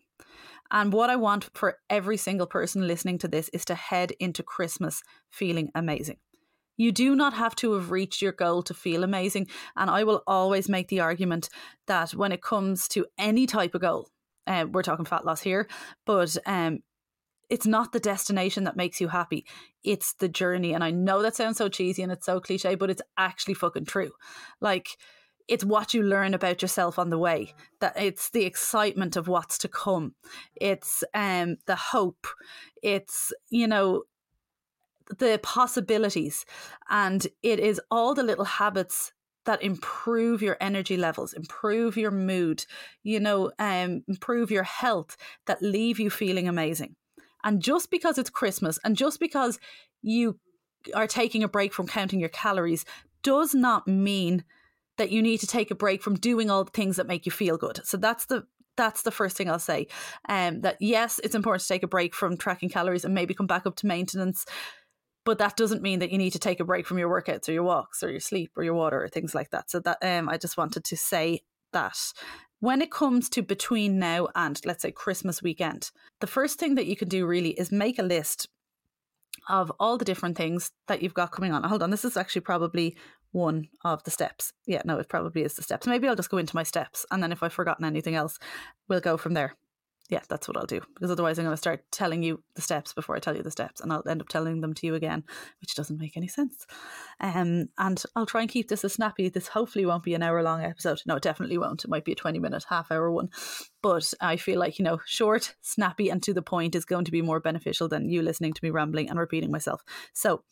And 0.71 0.91
what 0.91 1.09
I 1.09 1.15
want 1.15 1.49
for 1.53 1.77
every 1.89 2.17
single 2.17 2.47
person 2.47 2.87
listening 2.87 3.19
to 3.19 3.27
this 3.27 3.49
is 3.49 3.65
to 3.65 3.75
head 3.75 4.13
into 4.19 4.41
Christmas 4.41 5.03
feeling 5.29 5.69
amazing. 5.75 6.17
You 6.77 6.91
do 6.91 7.15
not 7.15 7.33
have 7.33 7.55
to 7.57 7.73
have 7.73 7.91
reached 7.91 8.21
your 8.21 8.31
goal 8.31 8.63
to 8.63 8.73
feel 8.73 9.03
amazing. 9.03 9.47
And 9.75 9.89
I 9.89 10.03
will 10.03 10.23
always 10.25 10.67
make 10.67 10.87
the 10.87 11.01
argument 11.01 11.49
that 11.87 12.11
when 12.11 12.31
it 12.31 12.41
comes 12.41 12.87
to 12.89 13.05
any 13.17 13.45
type 13.45 13.75
of 13.75 13.81
goal, 13.81 14.09
uh, 14.47 14.65
we're 14.71 14.81
talking 14.81 15.05
fat 15.05 15.25
loss 15.25 15.41
here, 15.41 15.67
but 16.05 16.35
um, 16.45 16.79
it's 17.49 17.65
not 17.65 17.91
the 17.91 17.99
destination 17.99 18.63
that 18.63 18.75
makes 18.75 18.99
you 18.99 19.07
happy. 19.07 19.45
It's 19.83 20.13
the 20.13 20.27
journey. 20.27 20.73
And 20.73 20.83
I 20.83 20.91
know 20.91 21.21
that 21.21 21.35
sounds 21.35 21.57
so 21.57 21.69
cheesy 21.69 22.01
and 22.01 22.11
it's 22.11 22.25
so 22.25 22.39
cliche, 22.39 22.75
but 22.75 22.89
it's 22.89 23.01
actually 23.17 23.53
fucking 23.55 23.85
true. 23.85 24.11
Like, 24.61 24.87
it's 25.47 25.63
what 25.63 25.93
you 25.93 26.01
learn 26.03 26.33
about 26.33 26.61
yourself 26.61 26.97
on 26.97 27.09
the 27.09 27.17
way 27.17 27.53
that 27.79 27.93
it's 28.01 28.29
the 28.29 28.45
excitement 28.45 29.15
of 29.15 29.27
what's 29.27 29.57
to 29.59 29.67
come. 29.67 30.15
It's 30.55 31.03
um 31.13 31.57
the 31.65 31.75
hope. 31.75 32.27
It's 32.81 33.33
you 33.49 33.67
know 33.67 34.03
the 35.19 35.39
possibilities. 35.43 36.45
And 36.89 37.25
it 37.43 37.59
is 37.59 37.79
all 37.91 38.15
the 38.15 38.23
little 38.23 38.45
habits 38.45 39.11
that 39.45 39.61
improve 39.61 40.41
your 40.41 40.57
energy 40.59 40.97
levels 40.97 41.33
improve 41.33 41.95
your 41.95 42.09
mood 42.09 42.65
you 43.03 43.19
know 43.19 43.51
um 43.59 44.01
improve 44.07 44.49
your 44.49 44.63
health 44.63 45.15
that 45.45 45.61
leave 45.61 45.99
you 45.99 46.09
feeling 46.09 46.47
amazing. 46.47 46.95
And 47.43 47.61
just 47.61 47.91
because 47.91 48.17
it's 48.17 48.31
christmas 48.31 48.79
and 48.83 48.97
just 48.97 49.19
because 49.19 49.59
you 50.01 50.39
are 50.95 51.07
taking 51.07 51.43
a 51.43 51.47
break 51.47 51.73
from 51.73 51.87
counting 51.87 52.19
your 52.19 52.29
calories 52.29 52.85
does 53.21 53.53
not 53.53 53.87
mean 53.87 54.43
that 54.97 55.11
you 55.11 55.21
need 55.21 55.39
to 55.39 55.47
take 55.47 55.71
a 55.71 55.75
break 55.75 56.01
from 56.01 56.15
doing 56.15 56.49
all 56.49 56.63
the 56.63 56.71
things 56.71 56.95
that 56.97 57.07
make 57.07 57.25
you 57.25 57.31
feel 57.31 57.57
good. 57.57 57.79
So 57.83 57.97
that's 57.97 58.25
the 58.25 58.45
that's 58.77 59.03
the 59.03 59.11
first 59.11 59.37
thing 59.37 59.49
I'll 59.49 59.59
say. 59.59 59.87
Um, 60.27 60.61
that 60.61 60.77
yes, 60.79 61.19
it's 61.23 61.35
important 61.35 61.61
to 61.61 61.67
take 61.67 61.83
a 61.83 61.87
break 61.87 62.13
from 62.13 62.37
tracking 62.37 62.69
calories 62.69 63.05
and 63.05 63.13
maybe 63.13 63.33
come 63.33 63.47
back 63.47 63.65
up 63.65 63.75
to 63.77 63.87
maintenance. 63.87 64.45
But 65.23 65.39
that 65.39 65.55
doesn't 65.55 65.81
mean 65.81 65.99
that 65.99 66.11
you 66.11 66.17
need 66.17 66.33
to 66.33 66.39
take 66.39 66.59
a 66.59 66.65
break 66.65 66.85
from 66.85 66.99
your 66.99 67.09
workouts 67.09 67.49
or 67.49 67.53
your 67.53 67.63
walks 67.63 68.03
or 68.03 68.11
your 68.11 68.19
sleep 68.19 68.51
or 68.55 68.63
your 68.63 68.75
water 68.75 69.03
or 69.03 69.07
things 69.07 69.33
like 69.33 69.49
that. 69.51 69.71
So 69.71 69.79
that 69.79 69.97
um, 70.01 70.29
I 70.29 70.37
just 70.37 70.57
wanted 70.57 70.83
to 70.83 70.97
say 70.97 71.41
that. 71.73 71.97
When 72.61 72.81
it 72.81 72.89
comes 72.89 73.29
to 73.29 73.41
between 73.41 73.99
now 73.99 74.29
and 74.33 74.59
let's 74.65 74.81
say 74.81 74.91
Christmas 74.91 75.43
weekend, 75.43 75.91
the 76.19 76.27
first 76.27 76.57
thing 76.57 76.75
that 76.75 76.85
you 76.85 76.95
can 76.95 77.09
do 77.09 77.25
really 77.25 77.51
is 77.51 77.71
make 77.71 77.99
a 77.99 78.03
list 78.03 78.47
of 79.49 79.71
all 79.79 79.97
the 79.97 80.05
different 80.05 80.37
things 80.37 80.71
that 80.87 81.01
you've 81.01 81.13
got 81.13 81.31
coming 81.31 81.51
on. 81.51 81.63
Hold 81.63 81.83
on, 81.83 81.91
this 81.91 82.05
is 82.05 82.17
actually 82.17 82.41
probably 82.41 82.95
one 83.35 83.67
of 83.83 84.01
the 84.05 84.11
steps. 84.11 84.53
Yeah, 84.65 84.81
no, 84.85 84.97
it 84.97 85.09
probably 85.09 85.43
is 85.43 85.55
the 85.55 85.61
steps. 85.61 85.85
Maybe 85.85 86.07
I'll 86.07 86.15
just 86.15 86.29
go 86.29 86.37
into 86.37 86.55
my 86.55 86.63
steps 86.63 87.05
and 87.11 87.21
then 87.21 87.33
if 87.33 87.43
I've 87.43 87.51
forgotten 87.51 87.83
anything 87.83 88.15
else, 88.15 88.39
we'll 88.87 89.01
go 89.01 89.17
from 89.17 89.33
there. 89.33 89.55
Yeah, 90.09 90.21
that's 90.29 90.47
what 90.47 90.55
I'll 90.55 90.65
do 90.65 90.81
because 90.93 91.11
otherwise 91.11 91.37
I'm 91.37 91.45
going 91.45 91.53
to 91.53 91.57
start 91.57 91.83
telling 91.91 92.23
you 92.23 92.41
the 92.55 92.61
steps 92.61 92.93
before 92.93 93.15
I 93.15 93.19
tell 93.19 93.35
you 93.35 93.43
the 93.43 93.51
steps 93.51 93.81
and 93.81 93.91
I'll 93.91 94.07
end 94.07 94.21
up 94.21 94.29
telling 94.29 94.61
them 94.61 94.73
to 94.75 94.87
you 94.87 94.95
again, 94.95 95.23
which 95.59 95.75
doesn't 95.75 95.99
make 95.99 96.15
any 96.15 96.29
sense. 96.29 96.65
Um, 97.19 97.67
and 97.77 98.01
I'll 98.15 98.25
try 98.25 98.41
and 98.41 98.49
keep 98.49 98.69
this 98.69 98.85
as 98.85 98.93
snappy. 98.93 99.27
This 99.27 99.49
hopefully 99.49 99.85
won't 99.85 100.03
be 100.03 100.13
an 100.13 100.23
hour 100.23 100.41
long 100.41 100.63
episode. 100.63 101.01
No, 101.05 101.15
it 101.15 101.23
definitely 101.23 101.57
won't. 101.57 101.83
It 101.83 101.89
might 101.89 102.05
be 102.05 102.13
a 102.13 102.15
20 102.15 102.39
minute, 102.39 102.65
half 102.69 102.89
hour 102.89 103.11
one. 103.11 103.29
But 103.81 104.13
I 104.21 104.37
feel 104.37 104.59
like, 104.59 104.79
you 104.79 104.85
know, 104.85 104.99
short, 105.05 105.55
snappy, 105.61 106.09
and 106.09 106.23
to 106.23 106.33
the 106.33 106.41
point 106.41 106.75
is 106.75 106.85
going 106.85 107.05
to 107.05 107.11
be 107.11 107.23
more 107.23 107.41
beneficial 107.41 107.89
than 107.89 108.09
you 108.09 108.21
listening 108.21 108.53
to 108.53 108.63
me 108.63 108.69
rambling 108.69 109.09
and 109.09 109.19
repeating 109.19 109.51
myself. 109.51 109.83
So, 110.13 110.43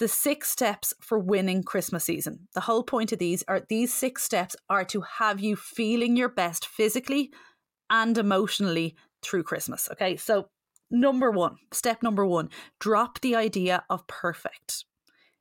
the 0.00 0.08
six 0.08 0.48
steps 0.48 0.94
for 1.02 1.18
winning 1.18 1.62
Christmas 1.62 2.04
season. 2.04 2.48
The 2.54 2.62
whole 2.62 2.82
point 2.82 3.12
of 3.12 3.18
these 3.18 3.44
are 3.46 3.60
these 3.68 3.92
six 3.92 4.24
steps 4.24 4.56
are 4.70 4.84
to 4.86 5.02
have 5.02 5.40
you 5.40 5.56
feeling 5.56 6.16
your 6.16 6.30
best 6.30 6.66
physically 6.66 7.30
and 7.90 8.16
emotionally 8.16 8.96
through 9.20 9.42
Christmas. 9.42 9.90
Okay, 9.92 10.16
so 10.16 10.48
number 10.90 11.30
one, 11.30 11.56
step 11.70 12.02
number 12.02 12.24
one, 12.24 12.48
drop 12.78 13.20
the 13.20 13.36
idea 13.36 13.84
of 13.90 14.06
perfect. 14.06 14.86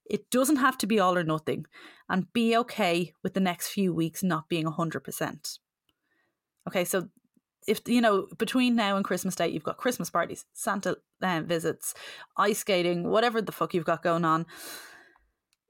It 0.06 0.29
doesn't 0.29 0.57
have 0.57 0.77
to 0.79 0.88
be 0.88 1.00
all 1.00 1.17
or 1.17 1.23
nothing, 1.23 1.65
and 2.09 2.31
be 2.33 2.57
okay 2.57 3.13
with 3.23 3.35
the 3.35 3.39
next 3.39 3.69
few 3.69 3.94
weeks 3.94 4.23
not 4.23 4.50
being 4.50 4.65
100%. 4.65 5.59
Okay, 6.67 6.83
so 6.83 7.07
if 7.69 7.81
you 7.86 8.01
know 8.01 8.27
between 8.38 8.75
now 8.75 8.95
and 8.95 9.06
Christmas 9.06 9.36
Day, 9.36 9.48
you've 9.48 9.63
got 9.63 9.77
Christmas 9.77 10.10
parties, 10.10 10.45
Santa 10.54 10.98
um, 11.21 11.45
visits, 11.45 11.94
ice 12.36 12.60
skating, 12.60 13.10
whatever 13.10 13.42
the 13.42 13.51
fuck 13.51 13.74
you've 13.74 13.86
got 13.86 14.04
going 14.04 14.25
on. 14.25 14.45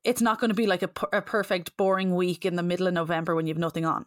It's 0.03 0.21
not 0.21 0.39
going 0.39 0.49
to 0.49 0.55
be 0.55 0.65
like 0.65 0.81
a, 0.81 0.89
a 1.11 1.21
perfect, 1.21 1.75
boring 1.75 2.15
week 2.15 2.45
in 2.45 2.55
the 2.55 2.63
middle 2.63 2.87
of 2.87 2.93
November 2.93 3.35
when 3.35 3.47
you've 3.47 3.57
nothing 3.57 3.85
on. 3.85 4.05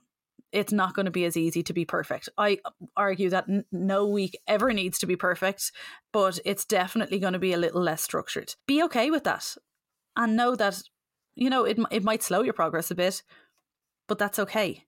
It's 0.50 0.73
not 0.73 0.94
going 0.94 1.05
to 1.05 1.12
be 1.12 1.25
as 1.25 1.37
easy 1.37 1.62
to 1.62 1.73
be 1.73 1.85
perfect. 1.85 2.29
I 2.39 2.59
argue 2.97 3.31
that 3.31 3.49
n- 3.49 3.65
no 3.71 4.06
week 4.06 4.39
ever 4.47 4.73
needs 4.73 4.99
to 5.00 5.06
be 5.06 5.17
perfect, 5.17 5.71
but 6.12 6.39
it's 6.44 6.65
definitely 6.65 7.19
going 7.19 7.35
to 7.35 7.39
be 7.39 7.53
a 7.53 7.59
little 7.59 7.83
less 7.83 8.03
structured. 8.03 8.55
Be 8.67 8.83
okay 8.85 9.11
with 9.11 9.25
that 9.25 9.55
and 10.17 10.37
know 10.37 10.56
that, 10.56 10.83
you 11.35 11.50
know, 11.50 11.65
it, 11.65 11.79
it 11.91 12.05
might 12.05 12.23
slow 12.23 12.43
your 12.43 12.53
progress 12.55 12.91
a 12.91 12.94
bit, 12.94 13.23
but 14.09 14.19
that's 14.19 14.39
okay 14.39 14.85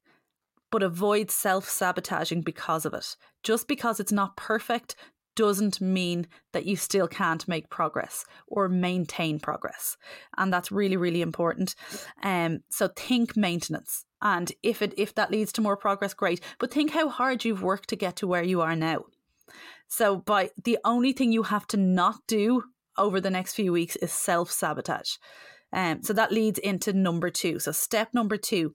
but 0.71 0.83
avoid 0.83 1.31
self 1.31 1.69
sabotaging 1.69 2.43
because 2.43 2.85
of 2.85 2.95
it. 2.95 3.17
Just 3.43 3.69
because 3.69 4.01
it's 4.01 4.13
not 4.13 4.37
perfect 4.37 4.97
doesn't 5.37 5.81
mean 5.81 6.27
that 6.53 6.65
you 6.65 6.77
still 6.77 7.09
can't 7.09 7.47
make 7.49 7.71
progress 7.71 8.25
or 8.47 8.69
maintain 8.69 9.41
progress. 9.41 9.97
And 10.37 10.53
that's 10.53 10.71
really, 10.71 10.97
really 10.97 11.23
important. 11.23 11.75
Um, 12.23 12.61
so 12.71 12.89
think 12.89 13.37
maintenance. 13.37 14.05
And 14.23 14.53
if 14.63 14.81
it 14.81 14.95
if 14.97 15.15
that 15.15 15.31
leads 15.31 15.53
to 15.53 15.61
more 15.61 15.77
progress, 15.77 16.15
great. 16.15 16.41
But 16.59 16.73
think 16.73 16.93
how 16.93 17.09
hard 17.09 17.45
you've 17.45 17.63
worked 17.63 17.89
to 17.91 17.97
get 17.97 18.17
to 18.17 18.27
where 18.27 18.43
you 18.43 18.61
are 18.61 18.77
now. 18.77 19.05
So 19.89 20.17
by 20.17 20.51
the 20.65 20.79
only 20.85 21.13
thing 21.13 21.33
you 21.33 21.43
have 21.45 21.67
to 21.69 21.77
not 21.77 22.17
do 22.27 22.65
over 22.97 23.21
the 23.21 23.31
next 23.31 23.55
few 23.55 23.73
weeks 23.73 23.97
is 23.97 24.13
self 24.13 24.51
sabotage. 24.51 25.17
Um, 25.75 26.03
so 26.03 26.13
that 26.13 26.33
leads 26.33 26.59
into 26.61 26.93
number 26.93 27.31
two. 27.31 27.59
So 27.59 27.73
step 27.73 28.15
number 28.15 28.37
two 28.37 28.75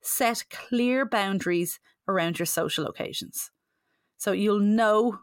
set 0.00 0.44
clear 0.50 1.04
boundaries 1.04 1.78
around 2.08 2.38
your 2.38 2.46
social 2.46 2.86
occasions. 2.86 3.50
So 4.16 4.32
you'll 4.32 4.60
know 4.60 5.18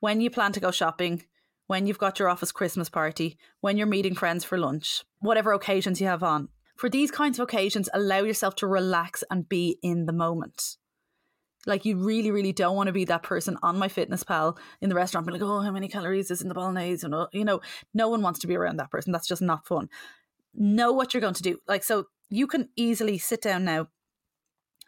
when 0.00 0.20
you 0.20 0.30
plan 0.30 0.52
to 0.52 0.60
go 0.60 0.70
shopping, 0.70 1.24
when 1.66 1.86
you've 1.86 1.98
got 1.98 2.18
your 2.18 2.28
office 2.28 2.50
Christmas 2.50 2.88
party, 2.88 3.36
when 3.60 3.76
you're 3.76 3.86
meeting 3.86 4.14
friends 4.14 4.44
for 4.44 4.56
lunch, 4.58 5.04
whatever 5.20 5.52
occasions 5.52 6.00
you 6.00 6.06
have 6.06 6.22
on. 6.22 6.48
For 6.76 6.88
these 6.88 7.10
kinds 7.10 7.38
of 7.38 7.42
occasions, 7.44 7.90
allow 7.92 8.20
yourself 8.20 8.56
to 8.56 8.66
relax 8.66 9.22
and 9.30 9.48
be 9.48 9.78
in 9.82 10.06
the 10.06 10.12
moment. 10.14 10.78
Like 11.66 11.84
you 11.84 11.98
really, 11.98 12.30
really 12.30 12.52
don't 12.52 12.74
want 12.74 12.86
to 12.86 12.92
be 12.92 13.04
that 13.04 13.22
person 13.22 13.58
on 13.62 13.76
MyFitnessPal 13.76 14.56
in 14.80 14.88
the 14.88 14.94
restaurant, 14.94 15.26
being 15.26 15.38
like, 15.38 15.46
"Oh, 15.46 15.60
how 15.60 15.70
many 15.70 15.88
calories 15.88 16.30
is 16.30 16.40
in 16.40 16.48
the 16.48 16.54
bolognese?" 16.54 17.04
And 17.04 17.14
you 17.32 17.44
know, 17.44 17.60
no 17.92 18.08
one 18.08 18.22
wants 18.22 18.40
to 18.40 18.46
be 18.46 18.56
around 18.56 18.78
that 18.78 18.90
person. 18.90 19.12
That's 19.12 19.28
just 19.28 19.42
not 19.42 19.66
fun. 19.66 19.90
Know 20.54 20.92
what 20.92 21.14
you're 21.14 21.20
going 21.20 21.34
to 21.34 21.42
do. 21.42 21.58
Like 21.68 21.84
so, 21.84 22.06
you 22.28 22.46
can 22.46 22.68
easily 22.76 23.18
sit 23.18 23.42
down 23.42 23.64
now 23.64 23.88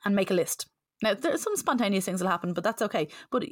and 0.05 0.17
make 0.17 0.31
a 0.31 0.35
list. 0.35 0.67
Now, 1.03 1.15
there's 1.15 1.43
some 1.43 1.57
spontaneous 1.57 2.05
things 2.05 2.23
will 2.23 2.31
happen, 2.31 2.53
but 2.53 2.65
that's 2.65 2.83
okay. 2.83 3.09
But 3.31 3.45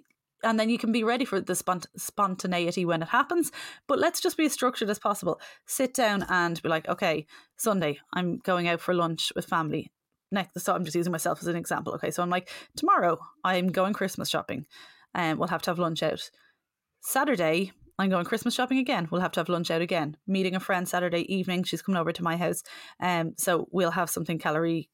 and 0.43 0.59
then 0.59 0.71
you 0.71 0.79
can 0.79 0.93
be 0.93 1.05
ready 1.05 1.25
for 1.25 1.41
the 1.41 1.53
spont- 1.53 1.87
spontaneity 1.97 2.85
when 2.85 3.03
it 3.03 3.09
happens. 3.09 3.53
But 3.87 3.99
let's 3.99 4.21
just 4.21 4.37
be 4.37 4.47
as 4.47 4.53
structured 4.53 4.89
as 4.89 4.99
possible. 4.99 5.41
Sit 5.67 5.93
down 5.95 6.25
and 6.29 6.61
be 6.63 6.69
like, 6.69 6.89
okay, 6.89 7.27
Sunday, 7.57 7.99
I'm 8.15 8.39
going 8.39 8.69
out 8.69 8.81
for 8.81 8.95
lunch 8.95 9.33
with 9.37 9.45
family. 9.45 9.91
Next, 10.33 10.61
so 10.61 10.75
I'm 10.75 10.85
just 10.85 10.97
using 10.97 11.13
myself 11.13 11.41
as 11.41 11.49
an 11.49 11.57
example. 11.57 11.93
Okay, 11.95 12.11
so 12.11 12.23
I'm 12.23 12.31
like, 12.31 12.49
tomorrow 12.77 13.19
I'm 13.45 13.69
going 13.69 13.93
Christmas 13.93 14.29
shopping, 14.29 14.65
and 15.13 15.39
we'll 15.39 15.49
have 15.49 15.63
to 15.63 15.71
have 15.71 15.79
lunch 15.79 16.03
out. 16.03 16.31
Saturday, 17.01 17.73
I'm 18.01 18.09
going 18.09 18.25
Christmas 18.25 18.55
shopping 18.55 18.79
again. 18.79 19.09
We'll 19.11 19.21
have 19.21 19.33
to 19.33 19.41
have 19.41 19.51
lunch 19.51 19.71
out 19.71 19.83
again. 19.83 20.17
Meeting 20.27 20.57
a 20.57 20.61
friend 20.61 20.89
Saturday 20.89 21.31
evening. 21.33 21.65
She's 21.65 21.83
coming 21.83 22.01
over 22.01 22.13
to 22.13 22.23
my 22.23 22.35
house. 22.35 22.63
Um, 22.99 23.35
so 23.37 23.69
we'll 23.73 23.91
have 23.91 24.09
something 24.09 24.39
calorie 24.39 24.89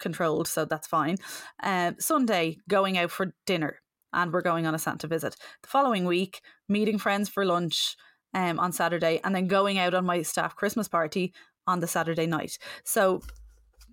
controlled, 0.00 0.48
so 0.48 0.64
that's 0.64 0.88
fine. 0.88 1.16
Uh, 1.62 1.92
Sunday, 2.00 2.58
going 2.68 2.98
out 2.98 3.12
for 3.12 3.34
dinner, 3.46 3.80
and 4.12 4.32
we're 4.32 4.42
going 4.42 4.66
on 4.66 4.74
a 4.74 4.80
Santa 4.80 5.06
visit. 5.06 5.36
The 5.62 5.68
following 5.68 6.06
week, 6.06 6.40
meeting 6.68 6.98
friends 6.98 7.28
for 7.28 7.44
lunch 7.44 7.94
um, 8.34 8.58
on 8.58 8.72
Saturday, 8.72 9.20
and 9.22 9.32
then 9.32 9.46
going 9.46 9.78
out 9.78 9.94
on 9.94 10.04
my 10.04 10.22
staff 10.22 10.56
Christmas 10.56 10.88
party 10.88 11.32
on 11.68 11.78
the 11.78 11.86
Saturday 11.86 12.26
night. 12.26 12.58
So 12.82 13.22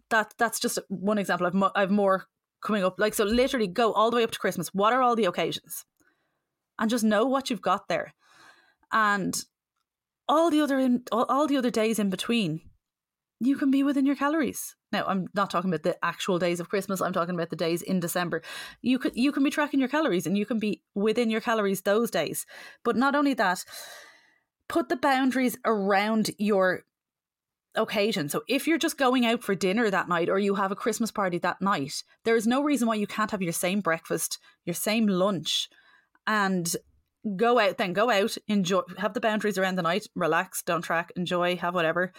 that 0.09 0.33
that's 0.39 0.59
just 0.59 0.79
one 0.87 1.19
example. 1.19 1.45
I've 1.45 1.53
mo- 1.53 1.71
I've 1.75 1.91
more 1.91 2.25
coming 2.63 2.83
up. 2.83 2.99
Like, 2.99 3.13
so 3.13 3.23
literally 3.23 3.67
go 3.67 3.93
all 3.93 4.09
the 4.09 4.17
way 4.17 4.23
up 4.23 4.31
to 4.31 4.39
Christmas. 4.39 4.73
What 4.73 4.93
are 4.93 5.03
all 5.03 5.15
the 5.15 5.25
occasions? 5.25 5.85
And 6.79 6.89
just 6.89 7.03
know 7.03 7.25
what 7.25 7.51
you've 7.51 7.61
got 7.61 7.87
there. 7.87 8.15
And 8.91 9.35
all 10.27 10.49
the 10.49 10.61
other 10.61 10.79
in, 10.79 11.03
all, 11.11 11.25
all 11.29 11.47
the 11.47 11.57
other 11.57 11.71
days 11.71 11.99
in 11.99 12.09
between, 12.09 12.61
you 13.39 13.57
can 13.57 13.71
be 13.71 13.83
within 13.83 14.05
your 14.05 14.15
calories. 14.15 14.75
Now, 14.91 15.05
I'm 15.07 15.27
not 15.33 15.49
talking 15.49 15.69
about 15.69 15.83
the 15.83 15.97
actual 16.05 16.37
days 16.37 16.59
of 16.59 16.69
Christmas. 16.69 17.01
I'm 17.01 17.13
talking 17.13 17.33
about 17.33 17.49
the 17.49 17.55
days 17.55 17.81
in 17.81 17.99
December. 17.99 18.41
You 18.81 18.99
could 18.99 19.15
you 19.15 19.31
can 19.31 19.43
be 19.43 19.49
tracking 19.49 19.79
your 19.79 19.89
calories 19.89 20.27
and 20.27 20.37
you 20.37 20.45
can 20.45 20.59
be 20.59 20.83
within 20.93 21.29
your 21.29 21.41
calories 21.41 21.81
those 21.81 22.11
days. 22.11 22.45
But 22.83 22.95
not 22.95 23.15
only 23.15 23.33
that, 23.35 23.65
put 24.67 24.89
the 24.89 24.97
boundaries 24.97 25.57
around 25.65 26.29
your 26.37 26.83
occasion. 27.75 28.29
So 28.29 28.43
if 28.47 28.67
you're 28.67 28.77
just 28.77 28.97
going 28.97 29.25
out 29.25 29.43
for 29.43 29.55
dinner 29.55 29.89
that 29.89 30.09
night 30.09 30.29
or 30.29 30.37
you 30.37 30.55
have 30.55 30.71
a 30.71 30.75
Christmas 30.75 31.11
party 31.11 31.37
that 31.39 31.61
night, 31.61 32.03
there 32.25 32.35
is 32.35 32.45
no 32.45 32.61
reason 32.61 32.87
why 32.87 32.95
you 32.95 33.07
can't 33.07 33.31
have 33.31 33.41
your 33.41 33.53
same 33.53 33.79
breakfast, 33.79 34.39
your 34.65 34.73
same 34.73 35.07
lunch, 35.07 35.69
and 36.27 36.75
go 37.35 37.59
out 37.59 37.77
then 37.77 37.93
go 37.93 38.09
out, 38.09 38.37
enjoy 38.47 38.81
have 38.97 39.13
the 39.13 39.21
boundaries 39.21 39.57
around 39.57 39.75
the 39.75 39.81
night, 39.81 40.07
relax, 40.15 40.63
don't 40.63 40.81
track, 40.81 41.11
enjoy, 41.15 41.55
have 41.57 41.75
whatever. 41.75 42.11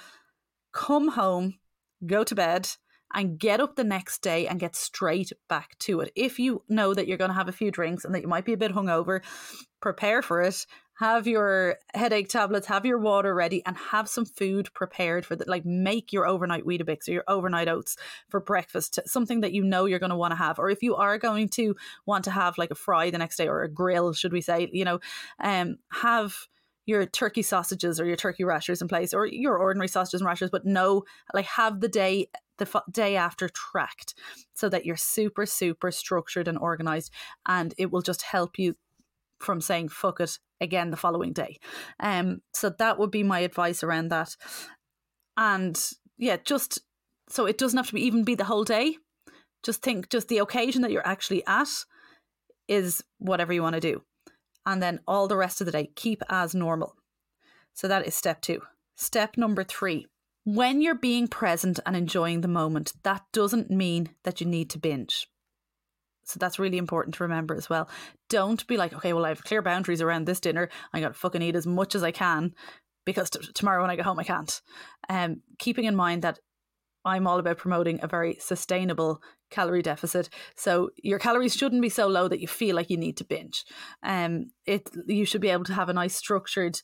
Come 0.72 1.08
home, 1.08 1.58
go 2.06 2.24
to 2.24 2.34
bed, 2.34 2.68
and 3.14 3.38
get 3.38 3.60
up 3.60 3.76
the 3.76 3.84
next 3.84 4.22
day 4.22 4.46
and 4.46 4.60
get 4.60 4.74
straight 4.74 5.32
back 5.48 5.76
to 5.80 6.00
it. 6.00 6.12
If 6.16 6.38
you 6.38 6.62
know 6.68 6.94
that 6.94 7.06
you're 7.06 7.18
going 7.18 7.30
to 7.30 7.36
have 7.36 7.48
a 7.48 7.52
few 7.52 7.70
drinks 7.70 8.04
and 8.04 8.14
that 8.14 8.22
you 8.22 8.28
might 8.28 8.44
be 8.44 8.54
a 8.54 8.58
bit 8.58 8.72
hungover, 8.72 9.22
prepare 9.80 10.22
for 10.22 10.40
it 10.40 10.66
have 10.98 11.26
your 11.26 11.76
headache 11.94 12.28
tablets, 12.28 12.66
have 12.66 12.84
your 12.84 12.98
water 12.98 13.34
ready, 13.34 13.64
and 13.64 13.76
have 13.76 14.08
some 14.08 14.24
food 14.24 14.72
prepared 14.74 15.24
for 15.24 15.34
that. 15.36 15.48
Like 15.48 15.64
make 15.64 16.12
your 16.12 16.26
overnight 16.26 16.64
Weetabix 16.64 17.08
or 17.08 17.12
your 17.12 17.24
overnight 17.28 17.68
oats 17.68 17.96
for 18.28 18.40
breakfast, 18.40 18.98
something 19.06 19.40
that 19.40 19.52
you 19.52 19.64
know 19.64 19.86
you're 19.86 19.98
going 19.98 20.10
to 20.10 20.16
want 20.16 20.32
to 20.32 20.36
have. 20.36 20.58
Or 20.58 20.70
if 20.70 20.82
you 20.82 20.94
are 20.96 21.18
going 21.18 21.48
to 21.50 21.74
want 22.06 22.24
to 22.24 22.30
have 22.30 22.58
like 22.58 22.70
a 22.70 22.76
fry 22.76 23.10
the 23.10 23.18
next 23.18 23.36
day 23.36 23.48
or 23.48 23.62
a 23.62 23.70
grill, 23.70 24.12
should 24.12 24.32
we 24.32 24.40
say, 24.40 24.68
you 24.72 24.84
know, 24.84 25.00
um, 25.40 25.76
have 25.90 26.48
your 26.84 27.06
turkey 27.06 27.42
sausages 27.42 28.00
or 28.00 28.04
your 28.04 28.16
turkey 28.16 28.44
rashers 28.44 28.82
in 28.82 28.88
place 28.88 29.14
or 29.14 29.26
your 29.26 29.56
ordinary 29.56 29.88
sausages 29.88 30.20
and 30.20 30.26
rashers, 30.26 30.50
but 30.50 30.66
no, 30.66 31.04
like 31.32 31.46
have 31.46 31.80
the 31.80 31.88
day 31.88 32.28
the 32.58 32.66
f- 32.66 32.84
day 32.92 33.16
after 33.16 33.48
tracked 33.48 34.14
so 34.52 34.68
that 34.68 34.84
you're 34.84 34.96
super 34.96 35.46
super 35.46 35.90
structured 35.90 36.46
and 36.46 36.58
organized 36.58 37.10
and 37.46 37.74
it 37.78 37.90
will 37.90 38.02
just 38.02 38.22
help 38.22 38.58
you 38.58 38.76
from 39.38 39.60
saying 39.60 39.88
fuck 39.88 40.20
it 40.20 40.38
again 40.62 40.90
the 40.90 40.96
following 40.96 41.32
day. 41.32 41.58
Um, 42.00 42.40
so 42.52 42.70
that 42.70 42.98
would 42.98 43.10
be 43.10 43.22
my 43.22 43.40
advice 43.40 43.82
around 43.82 44.08
that. 44.08 44.36
And 45.36 45.78
yeah, 46.18 46.36
just 46.42 46.80
so 47.28 47.46
it 47.46 47.58
doesn't 47.58 47.76
have 47.76 47.88
to 47.88 47.94
be 47.94 48.04
even 48.04 48.24
be 48.24 48.34
the 48.34 48.44
whole 48.44 48.64
day. 48.64 48.96
Just 49.62 49.82
think, 49.82 50.10
just 50.10 50.28
the 50.28 50.38
occasion 50.38 50.82
that 50.82 50.90
you're 50.90 51.06
actually 51.06 51.44
at 51.46 51.68
is 52.68 53.02
whatever 53.18 53.52
you 53.52 53.62
want 53.62 53.74
to 53.74 53.80
do. 53.80 54.02
And 54.64 54.82
then 54.82 55.00
all 55.06 55.28
the 55.28 55.36
rest 55.36 55.60
of 55.60 55.66
the 55.66 55.72
day, 55.72 55.90
keep 55.94 56.22
as 56.28 56.54
normal. 56.54 56.94
So 57.74 57.88
that 57.88 58.06
is 58.06 58.14
step 58.14 58.40
two. 58.40 58.62
Step 58.96 59.36
number 59.36 59.64
three 59.64 60.06
when 60.44 60.80
you're 60.80 60.96
being 60.96 61.28
present 61.28 61.78
and 61.86 61.94
enjoying 61.94 62.40
the 62.40 62.48
moment, 62.48 62.92
that 63.04 63.22
doesn't 63.32 63.70
mean 63.70 64.10
that 64.24 64.40
you 64.40 64.46
need 64.46 64.70
to 64.70 64.78
binge. 64.78 65.28
So 66.24 66.38
that's 66.38 66.58
really 66.58 66.78
important 66.78 67.14
to 67.16 67.24
remember 67.24 67.54
as 67.54 67.68
well. 67.68 67.88
Don't 68.28 68.66
be 68.66 68.76
like, 68.76 68.92
okay, 68.94 69.12
well, 69.12 69.24
I 69.24 69.30
have 69.30 69.44
clear 69.44 69.62
boundaries 69.62 70.00
around 70.00 70.26
this 70.26 70.40
dinner. 70.40 70.68
I 70.92 71.00
got 71.00 71.08
to 71.08 71.14
fucking 71.14 71.42
eat 71.42 71.56
as 71.56 71.66
much 71.66 71.94
as 71.94 72.02
I 72.02 72.10
can 72.10 72.54
because 73.04 73.30
t- 73.30 73.40
tomorrow 73.54 73.82
when 73.82 73.90
I 73.90 73.96
get 73.96 74.04
home, 74.04 74.18
I 74.18 74.24
can't. 74.24 74.60
Um, 75.08 75.42
keeping 75.58 75.84
in 75.84 75.96
mind 75.96 76.22
that 76.22 76.38
I'm 77.04 77.26
all 77.26 77.38
about 77.38 77.58
promoting 77.58 77.98
a 78.02 78.06
very 78.06 78.36
sustainable 78.40 79.20
calorie 79.50 79.82
deficit. 79.82 80.28
So 80.56 80.90
your 81.02 81.18
calories 81.18 81.54
shouldn't 81.54 81.82
be 81.82 81.88
so 81.88 82.06
low 82.06 82.28
that 82.28 82.40
you 82.40 82.48
feel 82.48 82.76
like 82.76 82.90
you 82.90 82.96
need 82.96 83.16
to 83.18 83.24
binge. 83.24 83.64
Um, 84.02 84.46
it 84.66 84.88
you 85.06 85.24
should 85.24 85.40
be 85.40 85.50
able 85.50 85.64
to 85.64 85.74
have 85.74 85.88
a 85.88 85.92
nice 85.94 86.14
structured, 86.14 86.80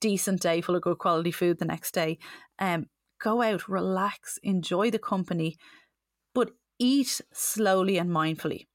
decent 0.00 0.40
day 0.40 0.60
full 0.60 0.76
of 0.76 0.82
good 0.82 0.98
quality 0.98 1.30
food 1.30 1.58
the 1.58 1.64
next 1.64 1.94
day. 1.94 2.18
Um, 2.58 2.86
go 3.20 3.42
out, 3.42 3.68
relax, 3.68 4.38
enjoy 4.42 4.90
the 4.90 4.98
company, 4.98 5.56
but 6.34 6.50
eat 6.78 7.20
slowly 7.32 7.98
and 7.98 8.10
mindfully 8.10 8.66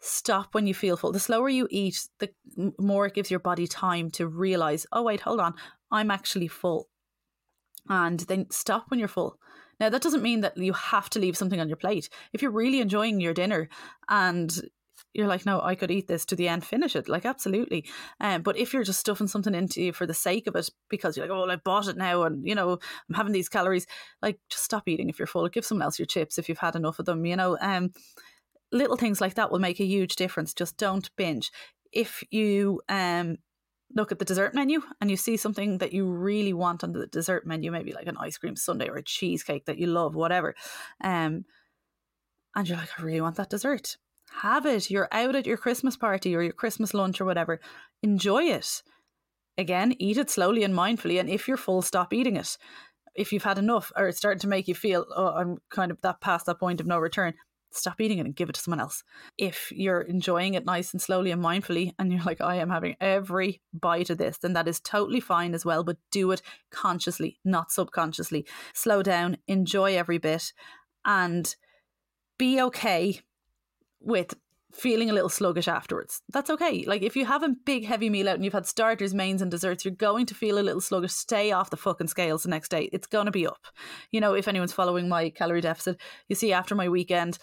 stop 0.00 0.54
when 0.54 0.66
you 0.66 0.74
feel 0.74 0.96
full. 0.96 1.12
The 1.12 1.20
slower 1.20 1.48
you 1.48 1.66
eat, 1.70 2.08
the 2.18 2.30
more 2.78 3.06
it 3.06 3.14
gives 3.14 3.30
your 3.30 3.40
body 3.40 3.66
time 3.66 4.10
to 4.12 4.26
realize, 4.26 4.86
oh, 4.92 5.02
wait, 5.02 5.20
hold 5.20 5.40
on, 5.40 5.54
I'm 5.90 6.10
actually 6.10 6.48
full. 6.48 6.88
And 7.88 8.20
then 8.20 8.50
stop 8.50 8.90
when 8.90 8.98
you're 8.98 9.08
full. 9.08 9.38
Now, 9.80 9.88
that 9.88 10.02
doesn't 10.02 10.22
mean 10.22 10.40
that 10.40 10.56
you 10.56 10.72
have 10.72 11.08
to 11.10 11.18
leave 11.18 11.36
something 11.36 11.60
on 11.60 11.68
your 11.68 11.76
plate. 11.76 12.08
If 12.32 12.42
you're 12.42 12.50
really 12.50 12.80
enjoying 12.80 13.20
your 13.20 13.34
dinner 13.34 13.68
and 14.08 14.52
you're 15.14 15.28
like, 15.28 15.46
no, 15.46 15.60
I 15.60 15.74
could 15.74 15.90
eat 15.90 16.06
this 16.06 16.24
to 16.26 16.36
the 16.36 16.48
end, 16.48 16.64
finish 16.64 16.94
it. 16.94 17.08
Like, 17.08 17.24
absolutely. 17.24 17.86
Um, 18.20 18.42
but 18.42 18.56
if 18.56 18.74
you're 18.74 18.84
just 18.84 19.00
stuffing 19.00 19.28
something 19.28 19.54
into 19.54 19.80
you 19.80 19.92
for 19.92 20.04
the 20.06 20.14
sake 20.14 20.46
of 20.46 20.56
it, 20.56 20.68
because 20.90 21.16
you're 21.16 21.26
like, 21.26 21.34
oh, 21.34 21.40
well, 21.40 21.50
I 21.50 21.56
bought 21.56 21.88
it 21.88 21.96
now 21.96 22.24
and, 22.24 22.46
you 22.46 22.54
know, 22.54 22.72
I'm 23.08 23.14
having 23.14 23.32
these 23.32 23.48
calories, 23.48 23.86
like, 24.20 24.38
just 24.50 24.64
stop 24.64 24.86
eating 24.86 25.08
if 25.08 25.18
you're 25.18 25.26
full. 25.26 25.48
Give 25.48 25.64
someone 25.64 25.84
else 25.84 25.98
your 25.98 26.06
chips 26.06 26.38
if 26.38 26.48
you've 26.48 26.58
had 26.58 26.76
enough 26.76 26.98
of 26.98 27.06
them, 27.06 27.24
you 27.24 27.36
know. 27.36 27.56
Um, 27.60 27.92
little 28.72 28.96
things 28.96 29.20
like 29.20 29.34
that 29.34 29.50
will 29.50 29.58
make 29.58 29.80
a 29.80 29.86
huge 29.86 30.16
difference. 30.16 30.54
Just 30.54 30.76
don't 30.76 31.14
binge. 31.16 31.50
If 31.92 32.22
you 32.30 32.82
um 32.88 33.38
look 33.94 34.12
at 34.12 34.18
the 34.18 34.24
dessert 34.24 34.54
menu 34.54 34.82
and 35.00 35.10
you 35.10 35.16
see 35.16 35.36
something 35.36 35.78
that 35.78 35.92
you 35.94 36.06
really 36.06 36.52
want 36.52 36.84
on 36.84 36.92
the 36.92 37.06
dessert 37.06 37.46
menu, 37.46 37.70
maybe 37.70 37.92
like 37.92 38.06
an 38.06 38.18
ice 38.18 38.36
cream 38.36 38.54
sundae 38.54 38.88
or 38.88 38.96
a 38.96 39.02
cheesecake 39.02 39.64
that 39.64 39.78
you 39.78 39.86
love, 39.86 40.14
whatever, 40.14 40.54
um, 41.02 41.44
and 42.54 42.68
you're 42.68 42.76
like, 42.76 42.90
I 42.98 43.02
really 43.02 43.20
want 43.20 43.36
that 43.36 43.50
dessert. 43.50 43.96
Have 44.42 44.66
it. 44.66 44.90
You're 44.90 45.08
out 45.12 45.36
at 45.36 45.46
your 45.46 45.56
Christmas 45.56 45.96
party 45.96 46.34
or 46.34 46.42
your 46.42 46.52
Christmas 46.52 46.92
lunch 46.92 47.20
or 47.20 47.24
whatever. 47.24 47.60
Enjoy 48.02 48.42
it. 48.44 48.82
Again, 49.56 49.94
eat 49.98 50.18
it 50.18 50.30
slowly 50.30 50.64
and 50.64 50.74
mindfully. 50.74 51.18
And 51.18 51.28
if 51.28 51.48
you're 51.48 51.56
full, 51.56 51.82
stop 51.82 52.12
eating 52.12 52.36
it. 52.36 52.58
If 53.14 53.32
you've 53.32 53.44
had 53.44 53.58
enough 53.58 53.90
or 53.96 54.08
it's 54.08 54.18
starting 54.18 54.40
to 54.40 54.48
make 54.48 54.68
you 54.68 54.74
feel, 54.74 55.06
oh, 55.16 55.28
I'm 55.28 55.58
kind 55.70 55.90
of 55.90 56.00
that 56.02 56.20
past 56.20 56.46
that 56.46 56.60
point 56.60 56.80
of 56.80 56.86
no 56.86 56.98
return, 56.98 57.34
stop 57.70 58.00
eating 58.00 58.18
it 58.18 58.26
and 58.26 58.36
give 58.36 58.48
it 58.48 58.54
to 58.54 58.60
someone 58.60 58.80
else. 58.80 59.02
If 59.36 59.72
you're 59.72 60.00
enjoying 60.00 60.54
it 60.54 60.64
nice 60.64 60.92
and 60.92 61.00
slowly 61.00 61.30
and 61.30 61.42
mindfully, 61.42 61.92
and 61.98 62.12
you're 62.12 62.22
like, 62.22 62.40
I 62.40 62.56
am 62.56 62.70
having 62.70 62.96
every 63.00 63.60
bite 63.72 64.10
of 64.10 64.18
this, 64.18 64.38
then 64.38 64.54
that 64.54 64.68
is 64.68 64.80
totally 64.80 65.20
fine 65.20 65.54
as 65.54 65.64
well. 65.64 65.84
But 65.84 65.98
do 66.10 66.30
it 66.30 66.42
consciously, 66.70 67.38
not 67.44 67.70
subconsciously. 67.70 68.46
Slow 68.74 69.02
down, 69.02 69.38
enjoy 69.46 69.96
every 69.96 70.18
bit, 70.18 70.52
and 71.04 71.54
be 72.38 72.60
okay 72.62 73.20
with 74.00 74.34
feeling 74.72 75.08
a 75.08 75.12
little 75.12 75.28
sluggish 75.28 75.68
afterwards. 75.68 76.20
That's 76.32 76.50
okay. 76.50 76.84
Like 76.86 77.02
if 77.02 77.16
you 77.16 77.24
have 77.24 77.42
a 77.42 77.54
big 77.64 77.86
heavy 77.86 78.10
meal 78.10 78.28
out 78.28 78.34
and 78.34 78.44
you've 78.44 78.52
had 78.52 78.66
starters, 78.66 79.14
mains, 79.14 79.40
and 79.40 79.50
desserts, 79.50 79.84
you're 79.84 79.94
going 79.94 80.26
to 80.26 80.34
feel 80.34 80.58
a 80.58 80.60
little 80.60 80.80
sluggish. 80.80 81.12
Stay 81.12 81.52
off 81.52 81.70
the 81.70 81.76
fucking 81.76 82.08
scales 82.08 82.42
the 82.42 82.50
next 82.50 82.70
day. 82.70 82.90
It's 82.92 83.06
gonna 83.06 83.30
be 83.30 83.46
up. 83.46 83.66
You 84.10 84.20
know, 84.20 84.34
if 84.34 84.48
anyone's 84.48 84.72
following 84.72 85.08
my 85.08 85.30
calorie 85.30 85.60
deficit, 85.60 86.00
you 86.28 86.36
see 86.36 86.52
after 86.52 86.74
my 86.74 86.88
weekend, 86.88 87.38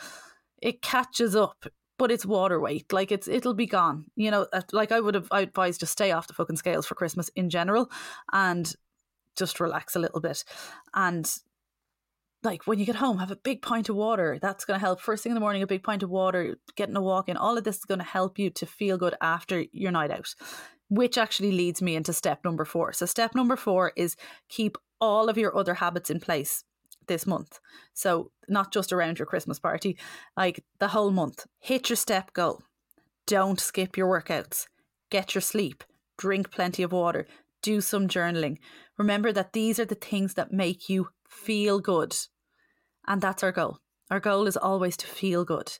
it 0.61 0.81
catches 0.81 1.35
up. 1.35 1.65
But 1.97 2.11
it's 2.11 2.25
water 2.25 2.59
weight, 2.59 2.91
like 2.91 3.09
it's 3.09 3.25
it'll 3.25 3.53
be 3.53 3.67
gone. 3.67 4.03
You 4.17 4.29
know, 4.29 4.47
uh, 4.51 4.63
like 4.73 4.91
I 4.91 4.99
would 4.99 5.15
have 5.15 5.29
I 5.31 5.39
advised 5.39 5.79
just 5.79 5.93
stay 5.93 6.11
off 6.11 6.27
the 6.27 6.33
fucking 6.33 6.57
scales 6.57 6.85
for 6.85 6.93
Christmas 6.93 7.29
in 7.37 7.49
general, 7.49 7.89
and 8.33 8.69
just 9.37 9.61
relax 9.61 9.95
a 9.95 9.99
little 9.99 10.19
bit. 10.19 10.43
And 10.93 11.25
like 12.45 12.67
when 12.67 12.79
you 12.79 12.85
get 12.85 12.95
home, 12.95 13.17
have 13.17 13.31
a 13.31 13.35
big 13.35 13.61
pint 13.61 13.89
of 13.89 13.95
water. 13.95 14.37
That's 14.41 14.63
going 14.63 14.79
to 14.79 14.85
help. 14.85 15.01
First 15.01 15.23
thing 15.23 15.31
in 15.31 15.33
the 15.33 15.41
morning, 15.41 15.63
a 15.63 15.67
big 15.67 15.83
pint 15.83 16.03
of 16.03 16.09
water, 16.09 16.57
getting 16.75 16.95
a 16.95 17.01
walk 17.01 17.27
in. 17.27 17.35
All 17.35 17.57
of 17.57 17.63
this 17.63 17.77
is 17.77 17.85
going 17.85 17.99
to 17.99 18.05
help 18.05 18.39
you 18.39 18.49
to 18.51 18.65
feel 18.65 18.97
good 18.97 19.15
after 19.19 19.65
your 19.71 19.91
night 19.91 20.11
out, 20.11 20.33
which 20.89 21.17
actually 21.17 21.51
leads 21.51 21.81
me 21.81 21.95
into 21.95 22.13
step 22.13 22.45
number 22.45 22.63
four. 22.63 22.93
So, 22.93 23.05
step 23.05 23.35
number 23.35 23.55
four 23.55 23.91
is 23.97 24.15
keep 24.47 24.77
all 25.01 25.27
of 25.27 25.37
your 25.37 25.57
other 25.57 25.73
habits 25.73 26.09
in 26.09 26.19
place 26.19 26.63
this 27.07 27.25
month. 27.25 27.59
So, 27.93 28.31
not 28.47 28.71
just 28.71 28.93
around 28.93 29.19
your 29.19 29.25
Christmas 29.25 29.59
party, 29.59 29.97
like 30.37 30.63
the 30.79 30.89
whole 30.89 31.11
month. 31.11 31.45
Hit 31.59 31.89
your 31.89 31.97
step 31.97 32.31
goal. 32.33 32.61
Don't 33.25 33.59
skip 33.59 33.97
your 33.97 34.07
workouts. 34.07 34.67
Get 35.09 35.33
your 35.33 35.41
sleep. 35.41 35.83
Drink 36.17 36.51
plenty 36.51 36.83
of 36.83 36.91
water. 36.91 37.25
Do 37.61 37.81
some 37.81 38.07
journaling. 38.07 38.57
Remember 38.97 39.33
that 39.33 39.53
these 39.53 39.79
are 39.79 39.85
the 39.85 39.95
things 39.95 40.35
that 40.35 40.53
make 40.53 40.87
you 40.87 41.09
feel 41.27 41.79
good 41.79 42.15
and 43.07 43.21
that's 43.21 43.43
our 43.43 43.51
goal. 43.51 43.79
Our 44.11 44.19
goal 44.19 44.47
is 44.47 44.57
always 44.57 44.97
to 44.97 45.07
feel 45.07 45.45
good. 45.45 45.71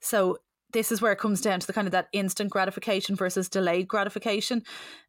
So 0.00 0.38
this 0.72 0.92
is 0.92 1.00
where 1.00 1.12
it 1.12 1.18
comes 1.18 1.40
down 1.40 1.60
to 1.60 1.66
the 1.66 1.72
kind 1.72 1.86
of 1.86 1.92
that 1.92 2.08
instant 2.12 2.50
gratification 2.50 3.16
versus 3.16 3.48
delayed 3.48 3.88
gratification. 3.88 4.62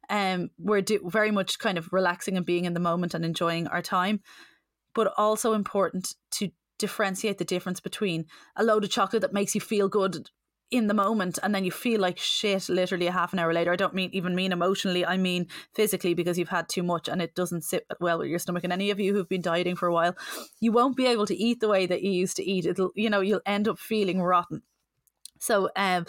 Um, 0.08 0.50
we're 0.58 0.80
do- 0.80 1.08
very 1.08 1.30
much 1.30 1.58
kind 1.58 1.76
of 1.76 1.92
relaxing 1.92 2.36
and 2.36 2.46
being 2.46 2.64
in 2.64 2.74
the 2.74 2.80
moment 2.80 3.14
and 3.14 3.24
enjoying 3.24 3.66
our 3.66 3.82
time, 3.82 4.20
but 4.94 5.12
also 5.16 5.52
important 5.52 6.14
to 6.32 6.50
differentiate 6.78 7.38
the 7.38 7.44
difference 7.44 7.80
between 7.80 8.26
a 8.56 8.64
load 8.64 8.84
of 8.84 8.90
chocolate 8.90 9.22
that 9.22 9.32
makes 9.32 9.54
you 9.54 9.60
feel 9.60 9.88
good 9.88 10.30
in 10.70 10.88
the 10.88 10.94
moment 10.94 11.38
and 11.42 11.54
then 11.54 11.64
you 11.64 11.70
feel 11.70 12.00
like 12.00 12.18
shit 12.18 12.68
literally 12.68 13.06
a 13.06 13.12
half 13.12 13.32
an 13.32 13.38
hour 13.38 13.52
later. 13.52 13.72
I 13.72 13.76
don't 13.76 13.94
mean 13.94 14.10
even 14.12 14.34
mean 14.34 14.52
emotionally, 14.52 15.06
I 15.06 15.16
mean 15.16 15.46
physically 15.74 16.14
because 16.14 16.38
you've 16.38 16.48
had 16.48 16.68
too 16.68 16.82
much 16.82 17.08
and 17.08 17.22
it 17.22 17.34
doesn't 17.34 17.62
sit 17.62 17.86
well 18.00 18.18
with 18.18 18.28
your 18.28 18.38
stomach. 18.38 18.64
And 18.64 18.72
any 18.72 18.90
of 18.90 18.98
you 18.98 19.14
who've 19.14 19.28
been 19.28 19.42
dieting 19.42 19.76
for 19.76 19.86
a 19.86 19.92
while, 19.92 20.16
you 20.60 20.72
won't 20.72 20.96
be 20.96 21.06
able 21.06 21.26
to 21.26 21.36
eat 21.36 21.60
the 21.60 21.68
way 21.68 21.86
that 21.86 22.02
you 22.02 22.10
used 22.10 22.36
to 22.36 22.44
eat. 22.44 22.66
It'll 22.66 22.90
you 22.94 23.10
know, 23.10 23.20
you'll 23.20 23.40
end 23.46 23.68
up 23.68 23.78
feeling 23.78 24.20
rotten. 24.20 24.62
So 25.38 25.70
um 25.76 26.06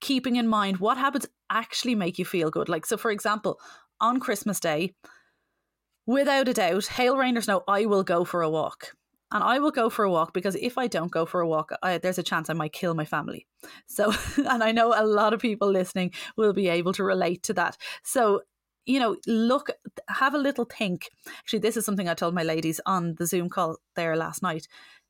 keeping 0.00 0.36
in 0.36 0.46
mind 0.46 0.76
what 0.76 0.98
habits 0.98 1.26
actually 1.48 1.94
make 1.94 2.18
you 2.18 2.24
feel 2.24 2.50
good. 2.50 2.68
Like 2.68 2.84
so 2.84 2.96
for 2.98 3.10
example, 3.10 3.58
on 3.98 4.20
Christmas 4.20 4.60
Day, 4.60 4.94
without 6.04 6.48
a 6.48 6.52
doubt, 6.52 6.86
hail 6.86 7.16
rain 7.16 7.38
or 7.38 7.40
snow, 7.40 7.64
I 7.66 7.86
will 7.86 8.04
go 8.04 8.24
for 8.24 8.42
a 8.42 8.50
walk 8.50 8.92
and 9.32 9.42
I 9.42 9.58
will 9.58 9.72
go 9.72 9.90
for 9.90 10.04
a 10.04 10.10
walk 10.10 10.32
because 10.32 10.54
if 10.56 10.78
I 10.78 10.86
don't 10.86 11.10
go 11.10 11.26
for 11.26 11.40
a 11.40 11.48
walk, 11.48 11.72
I, 11.82 11.98
there's 11.98 12.18
a 12.18 12.22
chance 12.22 12.48
I 12.48 12.54
might 12.54 12.72
kill 12.72 12.94
my 12.94 13.04
family. 13.04 13.46
So, 13.86 14.12
and 14.36 14.62
I 14.62 14.72
know 14.72 14.94
a 14.96 15.04
lot 15.04 15.34
of 15.34 15.40
people 15.40 15.70
listening 15.70 16.12
will 16.36 16.52
be 16.52 16.68
able 16.68 16.92
to 16.94 17.04
relate 17.04 17.42
to 17.44 17.54
that. 17.54 17.76
So, 18.04 18.42
you 18.84 19.00
know, 19.00 19.16
look, 19.26 19.70
have 20.08 20.34
a 20.34 20.38
little 20.38 20.64
think. 20.64 21.10
Actually, 21.38 21.58
this 21.58 21.76
is 21.76 21.84
something 21.84 22.08
I 22.08 22.14
told 22.14 22.34
my 22.34 22.44
ladies 22.44 22.80
on 22.86 23.16
the 23.16 23.26
Zoom 23.26 23.48
call 23.48 23.78
there 23.96 24.16
last 24.16 24.42
night. 24.42 24.68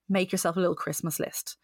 Make 0.08 0.32
yourself 0.32 0.56
a 0.56 0.60
little 0.60 0.74
Christmas 0.74 1.20
list. 1.20 1.58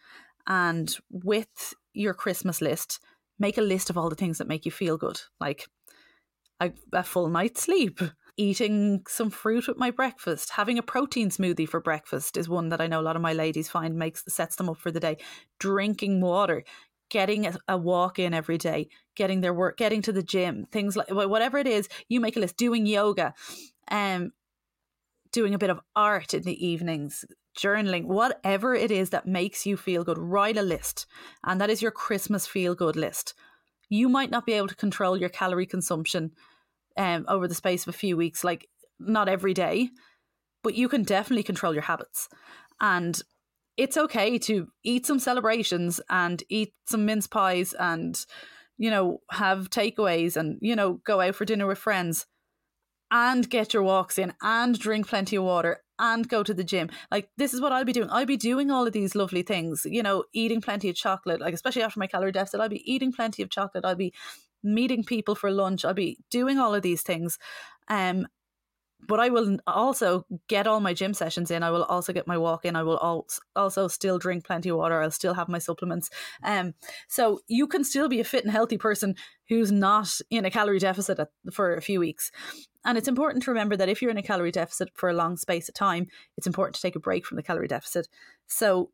And 0.46 0.94
with 1.10 1.72
your 1.94 2.12
Christmas 2.12 2.60
list, 2.60 3.00
make 3.38 3.56
a 3.56 3.62
list 3.62 3.88
of 3.88 3.96
all 3.96 4.10
the 4.10 4.16
things 4.16 4.38
that 4.38 4.48
make 4.48 4.66
you 4.66 4.72
feel 4.72 4.98
good, 4.98 5.20
like 5.40 5.68
a, 6.60 6.72
a 6.92 7.02
full 7.02 7.28
night's 7.28 7.62
sleep, 7.62 8.00
eating 8.36 9.02
some 9.08 9.30
fruit 9.30 9.68
with 9.68 9.76
my 9.76 9.90
breakfast, 9.90 10.50
having 10.50 10.78
a 10.78 10.82
protein 10.82 11.30
smoothie 11.30 11.68
for 11.68 11.80
breakfast 11.80 12.36
is 12.36 12.48
one 12.48 12.70
that 12.70 12.80
I 12.80 12.86
know 12.86 13.00
a 13.00 13.02
lot 13.02 13.16
of 13.16 13.22
my 13.22 13.32
ladies 13.32 13.68
find 13.68 13.94
makes 13.96 14.24
sets 14.28 14.56
them 14.56 14.68
up 14.68 14.78
for 14.78 14.90
the 14.90 15.00
day. 15.00 15.18
Drinking 15.58 16.20
water, 16.20 16.64
getting 17.10 17.46
a, 17.46 17.58
a, 17.68 17.76
walk 17.76 18.18
in 18.18 18.32
every 18.32 18.56
day, 18.56 18.88
getting 19.16 19.42
their 19.42 19.52
work, 19.52 19.76
getting 19.76 20.00
to 20.02 20.12
the 20.12 20.22
gym, 20.22 20.66
things 20.72 20.96
like 20.96 21.10
whatever 21.10 21.58
it 21.58 21.66
is, 21.66 21.88
you 22.08 22.20
make 22.20 22.36
a 22.36 22.40
list. 22.40 22.56
Doing 22.56 22.86
yoga, 22.86 23.34
um, 23.90 24.32
doing 25.30 25.54
a 25.54 25.58
bit 25.58 25.70
of 25.70 25.80
art 25.94 26.32
in 26.32 26.42
the 26.42 26.66
evenings, 26.66 27.26
journaling, 27.58 28.04
whatever 28.04 28.74
it 28.74 28.90
is 28.90 29.10
that 29.10 29.26
makes 29.26 29.66
you 29.66 29.76
feel 29.76 30.04
good. 30.04 30.18
Write 30.18 30.56
a 30.56 30.62
list, 30.62 31.06
and 31.44 31.60
that 31.60 31.70
is 31.70 31.82
your 31.82 31.90
Christmas 31.90 32.46
feel 32.46 32.74
good 32.74 32.96
list. 32.96 33.34
You 33.90 34.08
might 34.08 34.30
not 34.30 34.46
be 34.46 34.54
able 34.54 34.68
to 34.68 34.74
control 34.74 35.18
your 35.18 35.28
calorie 35.28 35.66
consumption 35.66 36.32
um, 36.96 37.24
over 37.28 37.48
the 37.48 37.54
space 37.54 37.82
of 37.82 37.94
a 37.94 37.98
few 37.98 38.16
weeks, 38.16 38.44
like 38.44 38.68
not 38.98 39.28
every 39.28 39.54
day, 39.54 39.90
but 40.62 40.74
you 40.74 40.88
can 40.88 41.02
definitely 41.02 41.42
control 41.42 41.72
your 41.72 41.82
habits. 41.82 42.28
And 42.80 43.20
it's 43.76 43.96
okay 43.96 44.38
to 44.38 44.68
eat 44.84 45.06
some 45.06 45.18
celebrations 45.18 46.00
and 46.10 46.42
eat 46.48 46.74
some 46.86 47.06
mince 47.06 47.26
pies 47.26 47.74
and, 47.78 48.24
you 48.76 48.90
know, 48.90 49.20
have 49.30 49.70
takeaways 49.70 50.36
and, 50.36 50.58
you 50.60 50.76
know, 50.76 51.00
go 51.04 51.20
out 51.20 51.34
for 51.34 51.44
dinner 51.44 51.66
with 51.66 51.78
friends 51.78 52.26
and 53.10 53.48
get 53.48 53.74
your 53.74 53.82
walks 53.82 54.18
in 54.18 54.32
and 54.42 54.78
drink 54.78 55.06
plenty 55.06 55.36
of 55.36 55.44
water 55.44 55.82
and 55.98 56.28
go 56.28 56.42
to 56.42 56.54
the 56.54 56.64
gym. 56.64 56.90
Like 57.10 57.28
this 57.36 57.54
is 57.54 57.60
what 57.60 57.72
I'll 57.72 57.84
be 57.84 57.92
doing. 57.92 58.08
I'll 58.10 58.26
be 58.26 58.36
doing 58.36 58.70
all 58.70 58.86
of 58.86 58.92
these 58.92 59.14
lovely 59.14 59.42
things, 59.42 59.86
you 59.88 60.02
know, 60.02 60.24
eating 60.32 60.60
plenty 60.60 60.88
of 60.88 60.96
chocolate, 60.96 61.40
like 61.40 61.54
especially 61.54 61.82
after 61.82 62.00
my 62.00 62.06
calorie 62.06 62.32
deficit, 62.32 62.60
I'll 62.60 62.68
be 62.68 62.90
eating 62.90 63.12
plenty 63.12 63.42
of 63.42 63.50
chocolate. 63.50 63.84
I'll 63.84 63.94
be 63.94 64.12
meeting 64.62 65.04
people 65.04 65.34
for 65.34 65.50
lunch. 65.50 65.84
I'll 65.84 65.94
be 65.94 66.18
doing 66.30 66.58
all 66.58 66.74
of 66.74 66.82
these 66.82 67.02
things. 67.02 67.38
Um, 67.88 68.26
but 69.06 69.18
I 69.18 69.30
will 69.30 69.58
also 69.66 70.24
get 70.48 70.66
all 70.66 70.80
my 70.80 70.94
gym 70.94 71.12
sessions 71.12 71.50
in. 71.50 71.62
I 71.62 71.70
will 71.70 71.84
also 71.84 72.12
get 72.12 72.26
my 72.26 72.38
walk 72.38 72.64
in. 72.64 72.76
I 72.76 72.84
will 72.84 73.26
also 73.56 73.88
still 73.88 74.18
drink 74.18 74.44
plenty 74.44 74.68
of 74.68 74.76
water. 74.76 75.02
I'll 75.02 75.10
still 75.10 75.34
have 75.34 75.48
my 75.48 75.58
supplements. 75.58 76.08
Um, 76.42 76.74
so 77.08 77.40
you 77.48 77.66
can 77.66 77.84
still 77.84 78.08
be 78.08 78.20
a 78.20 78.24
fit 78.24 78.44
and 78.44 78.52
healthy 78.52 78.78
person 78.78 79.16
who's 79.48 79.72
not 79.72 80.20
in 80.30 80.44
a 80.44 80.50
calorie 80.50 80.78
deficit 80.78 81.18
at, 81.18 81.30
for 81.52 81.74
a 81.74 81.82
few 81.82 81.98
weeks. 81.98 82.30
And 82.84 82.96
it's 82.96 83.08
important 83.08 83.44
to 83.44 83.50
remember 83.50 83.76
that 83.76 83.88
if 83.88 84.02
you're 84.02 84.10
in 84.10 84.18
a 84.18 84.22
calorie 84.22 84.52
deficit 84.52 84.90
for 84.94 85.08
a 85.08 85.14
long 85.14 85.36
space 85.36 85.68
of 85.68 85.74
time, 85.74 86.06
it's 86.36 86.46
important 86.46 86.76
to 86.76 86.82
take 86.82 86.96
a 86.96 87.00
break 87.00 87.26
from 87.26 87.36
the 87.36 87.42
calorie 87.42 87.68
deficit. 87.68 88.08
So 88.46 88.90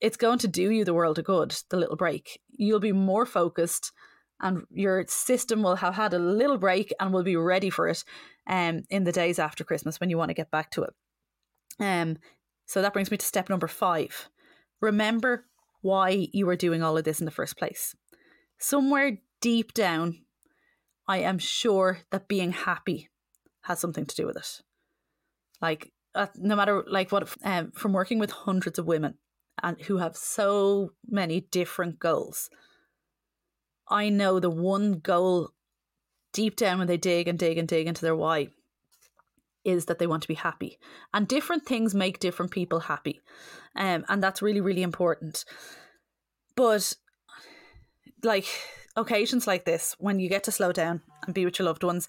it's 0.00 0.16
going 0.16 0.38
to 0.40 0.48
do 0.48 0.70
you 0.70 0.84
the 0.84 0.94
world 0.94 1.18
of 1.18 1.26
good, 1.26 1.54
the 1.68 1.76
little 1.76 1.96
break. 1.96 2.40
You'll 2.50 2.80
be 2.80 2.92
more 2.92 3.26
focused 3.26 3.92
and 4.42 4.64
your 4.70 5.04
system 5.08 5.62
will 5.62 5.76
have 5.76 5.94
had 5.94 6.12
a 6.12 6.18
little 6.18 6.58
break 6.58 6.92
and 7.00 7.12
will 7.12 7.22
be 7.22 7.36
ready 7.36 7.70
for 7.70 7.88
it 7.88 8.04
um, 8.46 8.82
in 8.90 9.04
the 9.04 9.12
days 9.12 9.38
after 9.38 9.64
Christmas 9.64 10.00
when 10.00 10.10
you 10.10 10.18
want 10.18 10.30
to 10.30 10.34
get 10.34 10.50
back 10.50 10.70
to 10.72 10.82
it. 10.82 10.94
Um, 11.78 12.18
so 12.66 12.82
that 12.82 12.92
brings 12.92 13.10
me 13.10 13.16
to 13.16 13.26
step 13.26 13.48
number 13.48 13.68
five. 13.68 14.28
Remember 14.80 15.46
why 15.80 16.28
you 16.32 16.46
were 16.46 16.56
doing 16.56 16.82
all 16.82 16.98
of 16.98 17.04
this 17.04 17.20
in 17.20 17.24
the 17.24 17.30
first 17.30 17.56
place. 17.56 17.94
Somewhere 18.58 19.18
deep 19.40 19.74
down, 19.74 20.22
I 21.06 21.18
am 21.18 21.38
sure 21.38 22.00
that 22.10 22.28
being 22.28 22.52
happy 22.52 23.10
has 23.62 23.80
something 23.80 24.06
to 24.06 24.16
do 24.16 24.26
with 24.26 24.36
it. 24.36 24.60
Like, 25.60 25.92
uh, 26.14 26.26
no 26.36 26.56
matter 26.56 26.84
like 26.86 27.10
what, 27.12 27.34
um, 27.44 27.70
from 27.72 27.92
working 27.92 28.18
with 28.18 28.30
hundreds 28.30 28.78
of 28.78 28.86
women 28.86 29.14
and 29.62 29.80
who 29.82 29.98
have 29.98 30.16
so 30.16 30.90
many 31.06 31.40
different 31.40 31.98
goals, 31.98 32.50
I 33.88 34.08
know 34.08 34.40
the 34.40 34.50
one 34.50 35.00
goal 35.00 35.50
deep 36.32 36.56
down 36.56 36.78
when 36.78 36.88
they 36.88 36.96
dig 36.96 37.28
and 37.28 37.38
dig 37.38 37.58
and 37.58 37.68
dig 37.68 37.86
into 37.86 38.02
their 38.02 38.16
why 38.16 38.48
is 39.64 39.86
that 39.86 39.98
they 39.98 40.06
want 40.06 40.22
to 40.22 40.28
be 40.28 40.34
happy. 40.34 40.78
And 41.14 41.28
different 41.28 41.64
things 41.64 41.94
make 41.94 42.18
different 42.18 42.50
people 42.50 42.80
happy. 42.80 43.20
Um, 43.76 44.04
and 44.08 44.22
that's 44.22 44.42
really, 44.42 44.60
really 44.60 44.82
important. 44.82 45.44
But 46.56 46.94
like 48.22 48.46
occasions 48.96 49.46
like 49.46 49.64
this, 49.64 49.94
when 49.98 50.18
you 50.18 50.28
get 50.28 50.44
to 50.44 50.52
slow 50.52 50.72
down 50.72 51.02
and 51.24 51.34
be 51.34 51.44
with 51.44 51.58
your 51.58 51.66
loved 51.66 51.84
ones, 51.84 52.08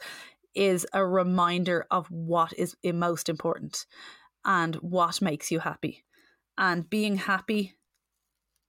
is 0.55 0.85
a 0.93 1.05
reminder 1.05 1.85
of 1.89 2.07
what 2.11 2.53
is 2.57 2.75
most 2.83 3.29
important 3.29 3.85
and 4.45 4.75
what 4.75 5.21
makes 5.21 5.51
you 5.51 5.59
happy. 5.59 6.03
And 6.57 6.89
being 6.89 7.17
happy 7.17 7.75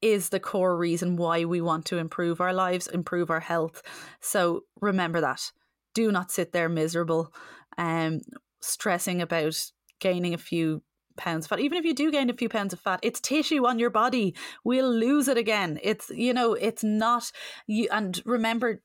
is 0.05 0.29
the 0.29 0.39
core 0.39 0.77
reason 0.77 1.17
why 1.17 1.47
we 1.47 1.63
want 1.63 1.87
to 1.87 1.97
improve 1.97 2.39
our 2.39 2.53
lives, 2.53 2.87
improve 2.87 3.31
our 3.31 3.41
health. 3.41 3.83
So 4.21 4.65
remember 4.83 5.23
that. 5.23 5.51
Do 5.95 6.13
not 6.13 6.31
sit 6.31 6.53
there 6.53 6.69
miserable, 6.69 7.33
um, 7.79 8.21
stressing 8.61 9.23
about 9.23 9.57
gaining 10.01 10.35
a 10.35 10.39
few 10.39 10.83
pounds 11.17 11.47
of 11.47 11.49
fat. 11.49 11.61
Even 11.61 11.79
if 11.79 11.87
you 11.87 11.95
do 11.95 12.13
gain 12.13 12.29
a 12.29 12.35
few 12.35 12.51
pounds 12.51 12.75
of 12.75 12.81
fat, 12.81 13.01
it's 13.03 13.19
tissue 13.19 13.67
on 13.67 13.79
your 13.79 13.89
body. 13.89 14.35
We'll 14.63 14.93
lose 14.93 15.27
it 15.27 15.39
again. 15.39 15.79
It's 15.83 16.11
you 16.11 16.35
know, 16.35 16.53
it's 16.53 16.85
not 16.85 17.33
you 17.67 17.89
and 17.91 18.21
remember 18.27 18.83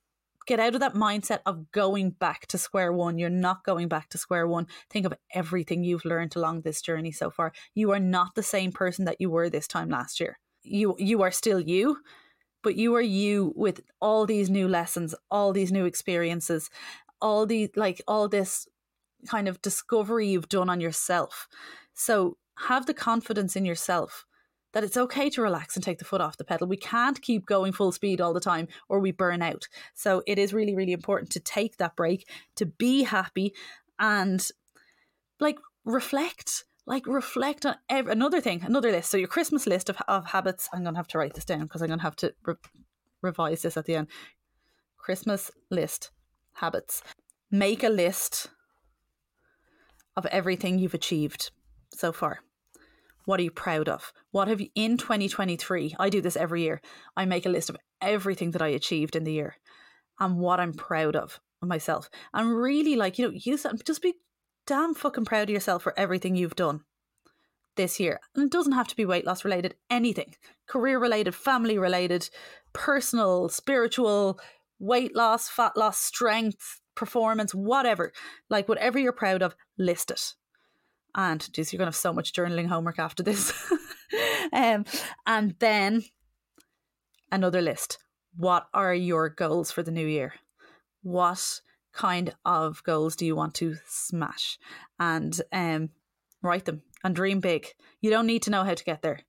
get 0.48 0.62
out 0.62 0.74
of 0.74 0.80
that 0.80 0.94
mindset 0.94 1.40
of 1.46 1.70
going 1.74 2.12
back 2.12 2.48
to 2.48 2.58
square 2.58 2.94
one. 2.94 3.20
You're 3.20 3.30
not 3.30 3.66
going 3.66 3.90
back 3.90 4.08
to 4.10 4.18
square 4.18 4.48
one. 4.48 4.68
Think 4.90 5.06
of 5.06 5.14
everything 5.34 5.84
you've 5.84 6.06
learned 6.06 6.38
along 6.38 6.62
this 6.62 6.82
journey 6.82 7.12
so 7.12 7.30
far. 7.30 7.52
You 7.76 7.92
are 7.92 8.00
not 8.00 8.36
the 8.36 8.44
same 8.44 8.72
person 8.72 9.04
that 9.06 9.18
you 9.20 9.30
were 9.30 9.50
this 9.50 9.68
time 9.68 9.90
last 9.90 10.22
year 10.22 10.40
you 10.64 10.96
you 10.98 11.22
are 11.22 11.32
still 11.32 11.60
you 11.60 11.98
but 12.62 12.76
you 12.76 12.96
are 12.96 13.02
you 13.02 13.54
with 13.56 13.82
all 14.02 14.26
these 14.26 14.50
new 14.50 14.68
lessons 14.68 15.16
all 15.32 15.54
these 15.54 15.72
new 15.72 15.86
experiences 15.86 16.70
all 17.22 17.46
these 17.46 17.70
like 17.76 18.02
all 18.08 18.28
this 18.28 18.68
kind 19.28 19.48
of 19.48 19.62
discovery 19.62 20.30
you've 20.30 20.50
done 20.50 20.70
on 20.70 20.82
yourself 20.82 21.48
so 21.94 22.38
have 22.68 22.86
the 22.86 22.94
confidence 22.94 23.56
in 23.56 23.66
yourself 23.66 24.26
that 24.74 24.84
it's 24.84 24.98
okay 24.98 25.30
to 25.32 25.42
relax 25.42 25.76
and 25.76 25.84
take 25.84 25.98
the 25.98 26.06
foot 26.06 26.22
off 26.22 26.38
the 26.38 26.44
pedal. 26.44 26.68
We 26.68 26.78
can't 26.78 27.22
keep 27.22 27.46
going 27.46 27.74
full 27.74 27.92
speed 27.92 28.22
all 28.22 28.34
the 28.34 28.40
time 28.40 28.68
or 28.88 29.00
we 29.00 29.12
burn 29.12 29.42
out. 29.42 29.68
So 29.94 30.22
it 30.28 30.38
is 30.38 30.54
really, 30.54 30.76
really 30.76 30.92
important 30.92 31.32
to 31.32 31.40
take 31.40 31.78
that 31.78 31.96
break, 31.96 32.28
to 32.56 32.66
be 32.66 33.04
happy 33.04 33.54
and 33.98 34.46
like 35.40 35.58
reflect 35.86 36.66
like 36.90 37.06
reflect 37.06 37.68
on 37.68 37.76
every, 37.88 38.12
another 38.12 38.42
thing, 38.42 38.64
another 38.64 38.92
list. 38.92 39.12
So 39.12 39.18
your 39.18 39.28
Christmas 39.28 39.68
list 39.68 39.90
of, 39.90 39.98
of 40.08 40.26
habits. 40.26 40.68
I'm 40.74 40.82
going 40.82 40.96
to 40.96 41.00
have 41.00 41.08
to 41.10 41.20
write 41.20 41.36
this 41.36 41.46
down 41.46 41.62
because 41.62 41.84
I'm 41.84 41.88
going 41.88 42.00
to 42.00 42.04
have 42.04 42.16
to 42.18 42.34
re- 42.44 42.56
revise 43.22 43.62
this 43.62 43.78
at 43.78 43.86
the 43.86 43.96
end. 43.96 44.08
Christmas 44.98 45.52
list 45.70 46.10
habits. 46.54 47.04
Make 47.52 47.84
a 47.84 47.90
list 47.90 48.48
of 50.18 50.26
everything 50.26 50.80
you've 50.80 50.96
achieved 50.96 51.52
so 51.94 52.12
far. 52.12 52.40
What 53.26 53.40
are 53.40 53.44
you 53.44 53.52
proud 53.52 53.88
of? 53.88 54.12
What 54.32 54.48
have 54.48 54.60
you 54.60 54.70
in 54.74 54.98
2023? 54.98 55.96
I 56.00 56.10
do 56.10 56.22
this 56.22 56.36
every 56.36 56.64
year. 56.64 56.82
I 57.16 57.26
make 57.26 57.46
a 57.46 57.50
list 57.50 57.70
of 57.70 57.78
everything 58.02 58.52
that 58.52 58.64
I 58.64 58.70
achieved 58.70 59.16
in 59.16 59.26
the 59.26 59.34
year 59.34 59.58
and 60.20 60.40
what 60.40 60.60
I'm 60.60 60.74
proud 60.74 61.16
of 61.16 61.40
myself. 61.62 62.10
And 62.34 62.52
really 62.52 62.96
like, 62.96 63.20
you 63.20 63.28
know, 63.28 63.34
use 63.36 63.62
that 63.62 63.86
just 63.86 64.02
be 64.02 64.16
damn 64.66 64.94
fucking 64.94 65.26
proud 65.26 65.44
of 65.44 65.54
yourself 65.54 65.84
for 65.84 65.98
everything 65.98 66.36
you've 66.36 66.56
done 66.56 66.82
this 67.76 68.00
year. 68.00 68.20
And 68.36 68.46
it 68.46 68.52
doesn't 68.52 68.74
have 68.74 68.88
to 68.90 68.96
be 68.96 69.06
weight 69.06 69.26
loss 69.26 69.46
related, 69.46 69.76
anything 69.90 70.36
career 70.68 71.00
related, 71.00 71.34
family 71.34 71.78
related, 71.78 72.30
personal, 72.74 73.50
spiritual, 73.50 74.40
weight 74.80 75.16
loss, 75.16 75.50
fat 75.50 75.76
loss, 75.76 75.98
strength, 75.98 76.82
performance, 76.96 77.56
whatever. 77.56 78.12
Like 78.50 78.68
whatever 78.70 79.00
you're 79.00 79.14
proud 79.14 79.42
of, 79.42 79.56
list 79.78 80.12
it. 80.12 80.34
And 81.16 81.52
geez, 81.54 81.74
you're 81.74 81.78
going 81.78 81.88
to 81.88 81.96
have 81.96 81.96
so 81.96 82.14
much 82.14 82.34
journaling 82.34 82.68
homework 82.68 83.00
after 83.00 83.24
this. 83.24 83.52
um, 84.54 84.86
and 85.26 85.56
then 85.60 86.04
another 87.32 87.62
list. 87.62 87.98
What 88.36 88.68
are 88.74 88.94
your 88.94 89.30
goals 89.30 89.72
for 89.72 89.82
the 89.82 89.92
new 89.92 90.06
year? 90.06 90.34
What 91.02 91.62
kind 91.94 92.34
of 92.46 92.84
goals 92.84 93.16
do 93.16 93.26
you 93.26 93.36
want 93.36 93.56
to 93.56 93.76
smash? 93.88 94.58
And 95.00 95.40
um, 95.52 95.90
write 96.42 96.66
them 96.66 96.84
and 97.04 97.16
dream 97.16 97.40
big. 97.40 97.68
You 98.02 98.10
don't 98.10 98.28
need 98.28 98.44
to 98.44 98.52
know 98.52 98.64
how 98.64 98.74
to 98.74 98.84
get 98.84 99.02
there. 99.02 99.22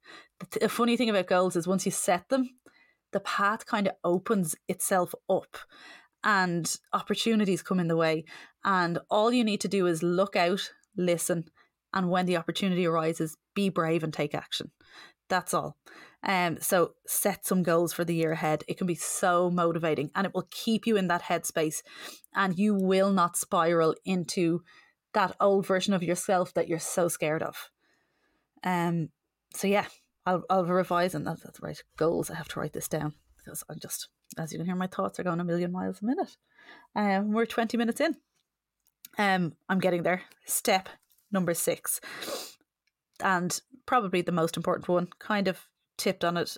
The, 0.53 0.61
the 0.61 0.69
funny 0.69 0.97
thing 0.97 1.11
about 1.11 1.27
goals 1.27 1.57
is 1.57 1.67
once 1.67 1.85
you 1.85 1.93
set 1.93 2.29
them, 2.29 2.51
the 3.13 3.21
path 3.21 3.67
kind 3.67 3.87
of 3.87 3.95
opens 4.05 4.55
itself 4.69 5.15
up 5.29 5.57
and 6.23 6.77
opportunities 6.93 7.63
come 7.63 7.81
in 7.81 7.89
the 7.89 7.97
way. 7.97 8.25
And 8.65 8.99
all 9.11 9.33
you 9.33 9.45
need 9.45 9.61
to 9.63 9.69
do 9.69 9.87
is 9.87 10.03
look 10.03 10.37
out, 10.37 10.71
listen, 10.97 11.47
and 11.93 12.11
when 12.11 12.27
the 12.27 12.37
opportunity 12.37 12.87
arises, 12.87 13.37
be 13.55 13.69
brave 13.69 14.05
and 14.05 14.13
take 14.13 14.35
action. 14.35 14.71
That's 15.31 15.55
all. 15.55 15.77
Um, 16.23 16.59
so 16.61 16.93
set 17.07 17.47
some 17.47 17.63
goals 17.63 17.95
for 17.95 18.05
the 18.05 18.15
year 18.15 18.33
ahead. 18.33 18.63
It 18.69 18.77
can 18.77 18.87
be 18.87 18.95
so 18.95 19.51
motivating 19.51 20.11
and 20.15 20.27
it 20.27 20.35
will 20.35 20.49
keep 20.51 20.87
you 20.87 20.99
in 20.99 21.09
that 21.09 21.23
headspace 21.23 21.83
and 22.35 22.59
you 22.59 22.75
will 22.75 23.11
not 23.11 23.39
spiral 23.39 23.95
into 24.05 24.63
that 25.15 25.35
old 25.41 25.67
version 25.67 25.95
of 25.95 26.03
yourself 26.03 26.53
that 26.55 26.69
you're 26.69 26.79
so 26.79 27.09
scared 27.09 27.43
of. 27.43 27.71
Um 28.63 29.09
so 29.55 29.67
yeah, 29.67 29.87
I'll 30.27 30.45
I'll 30.51 30.67
revise 30.67 31.15
and 31.15 31.27
that's, 31.27 31.43
that's 31.43 31.63
right. 31.63 31.83
Goals. 31.97 32.31
I 32.31 32.35
have 32.35 32.49
to 32.49 32.61
write 32.61 32.75
this 32.75 32.89
down 32.89 33.15
because 33.39 33.65
I'm 33.71 33.79
just 33.79 34.09
as 34.37 34.53
you 34.53 34.59
can 34.59 34.67
hear 34.67 34.77
my 34.77 34.89
thoughts 34.89 35.19
are 35.19 35.25
going 35.25 35.41
a 35.41 35.45
million 35.45 35.73
miles 35.73 36.03
a 36.03 36.05
minute. 36.05 36.37
Um 36.95 37.33
we're 37.33 37.47
20 37.47 37.79
minutes 37.79 38.01
in. 38.01 38.17
Um 39.17 39.55
I'm 39.71 39.81
getting 39.81 40.03
there. 40.03 40.23
Step 40.45 40.91
number 41.33 41.55
6. 41.55 42.01
And 43.23 43.61
probably 43.87 44.23
the 44.23 44.33
most 44.33 44.57
important 44.57 44.89
one, 44.89 45.09
kind 45.19 45.49
of 45.49 45.69
tipped 45.99 46.25
on 46.25 46.37
it 46.37 46.57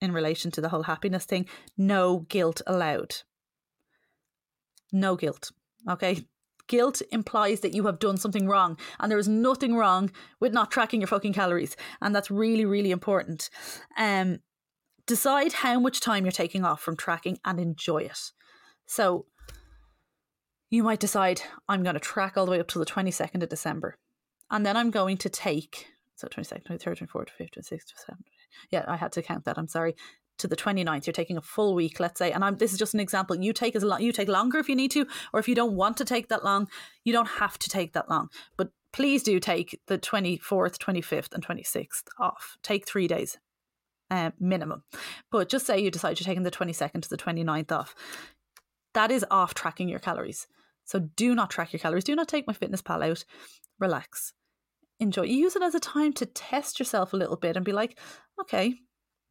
in 0.00 0.12
relation 0.12 0.50
to 0.50 0.60
the 0.60 0.68
whole 0.68 0.82
happiness 0.82 1.24
thing. 1.24 1.46
No 1.76 2.20
guilt 2.28 2.60
allowed. 2.66 3.16
No 4.92 5.16
guilt. 5.16 5.52
Okay. 5.88 6.26
Guilt 6.68 7.02
implies 7.10 7.60
that 7.60 7.74
you 7.74 7.86
have 7.86 7.98
done 7.98 8.16
something 8.16 8.46
wrong, 8.46 8.78
and 9.00 9.10
there 9.10 9.18
is 9.18 9.28
nothing 9.28 9.74
wrong 9.74 10.10
with 10.40 10.52
not 10.52 10.70
tracking 10.70 11.00
your 11.00 11.08
fucking 11.08 11.32
calories, 11.32 11.76
and 12.00 12.14
that's 12.14 12.30
really, 12.30 12.64
really 12.64 12.92
important. 12.92 13.50
Um, 13.98 14.38
decide 15.06 15.52
how 15.52 15.80
much 15.80 16.00
time 16.00 16.24
you're 16.24 16.32
taking 16.32 16.64
off 16.64 16.80
from 16.80 16.96
tracking 16.96 17.38
and 17.44 17.58
enjoy 17.58 17.98
it. 17.98 18.30
So, 18.86 19.26
you 20.70 20.82
might 20.82 21.00
decide 21.00 21.42
I'm 21.68 21.82
going 21.82 21.94
to 21.94 22.00
track 22.00 22.36
all 22.36 22.46
the 22.46 22.52
way 22.52 22.60
up 22.60 22.68
to 22.68 22.78
the 22.78 22.86
22nd 22.86 23.42
of 23.42 23.48
December, 23.48 23.98
and 24.52 24.64
then 24.64 24.76
I'm 24.76 24.90
going 24.90 25.16
to 25.18 25.28
take 25.28 25.88
so 26.22 26.28
22nd, 26.28 26.64
23rd, 26.64 27.08
24th, 27.08 27.28
25th, 27.40 27.50
26th, 27.58 27.72
27th. 27.72 28.16
Yeah, 28.70 28.84
I 28.86 28.96
had 28.96 29.10
to 29.12 29.22
count 29.22 29.44
that. 29.46 29.58
I'm 29.58 29.66
sorry. 29.66 29.96
To 30.38 30.46
the 30.46 30.56
29th, 30.56 31.06
you're 31.06 31.12
taking 31.12 31.36
a 31.36 31.42
full 31.42 31.74
week, 31.74 31.98
let's 31.98 32.18
say. 32.18 32.32
And 32.32 32.44
I'm 32.44 32.56
this 32.56 32.72
is 32.72 32.78
just 32.78 32.94
an 32.94 33.00
example. 33.00 33.36
You 33.36 33.52
take 33.52 33.76
as 33.76 33.82
long 33.82 34.00
you 34.00 34.12
take 34.12 34.28
longer 34.28 34.58
if 34.58 34.68
you 34.68 34.76
need 34.76 34.92
to, 34.92 35.06
or 35.32 35.40
if 35.40 35.48
you 35.48 35.54
don't 35.54 35.74
want 35.74 35.96
to 35.98 36.04
take 36.04 36.28
that 36.28 36.44
long, 36.44 36.68
you 37.04 37.12
don't 37.12 37.28
have 37.28 37.58
to 37.58 37.68
take 37.68 37.92
that 37.92 38.08
long. 38.08 38.28
But 38.56 38.70
please 38.92 39.22
do 39.22 39.40
take 39.40 39.80
the 39.88 39.98
24th, 39.98 40.78
25th, 40.78 41.32
and 41.32 41.46
26th 41.46 42.04
off. 42.18 42.56
Take 42.62 42.86
three 42.86 43.08
days 43.08 43.38
uh, 44.10 44.30
minimum. 44.38 44.84
But 45.30 45.48
just 45.48 45.66
say 45.66 45.80
you 45.80 45.90
decide 45.90 46.18
you're 46.18 46.26
taking 46.26 46.44
the 46.44 46.50
22nd 46.50 47.02
to 47.02 47.08
the 47.08 47.16
29th 47.16 47.72
off. 47.72 47.94
That 48.94 49.10
is 49.10 49.24
off 49.30 49.54
tracking 49.54 49.88
your 49.88 50.00
calories. 50.00 50.46
So 50.84 50.98
do 51.16 51.34
not 51.34 51.50
track 51.50 51.72
your 51.72 51.80
calories. 51.80 52.04
Do 52.04 52.16
not 52.16 52.28
take 52.28 52.46
MyFitnessPal 52.46 53.10
out. 53.10 53.24
Relax 53.78 54.32
enjoy. 55.02 55.24
Use 55.24 55.56
it 55.56 55.62
as 55.62 55.74
a 55.74 55.80
time 55.80 56.12
to 56.14 56.26
test 56.26 56.78
yourself 56.78 57.12
a 57.12 57.16
little 57.16 57.36
bit 57.36 57.56
and 57.56 57.64
be 57.64 57.72
like, 57.72 57.98
okay, 58.40 58.74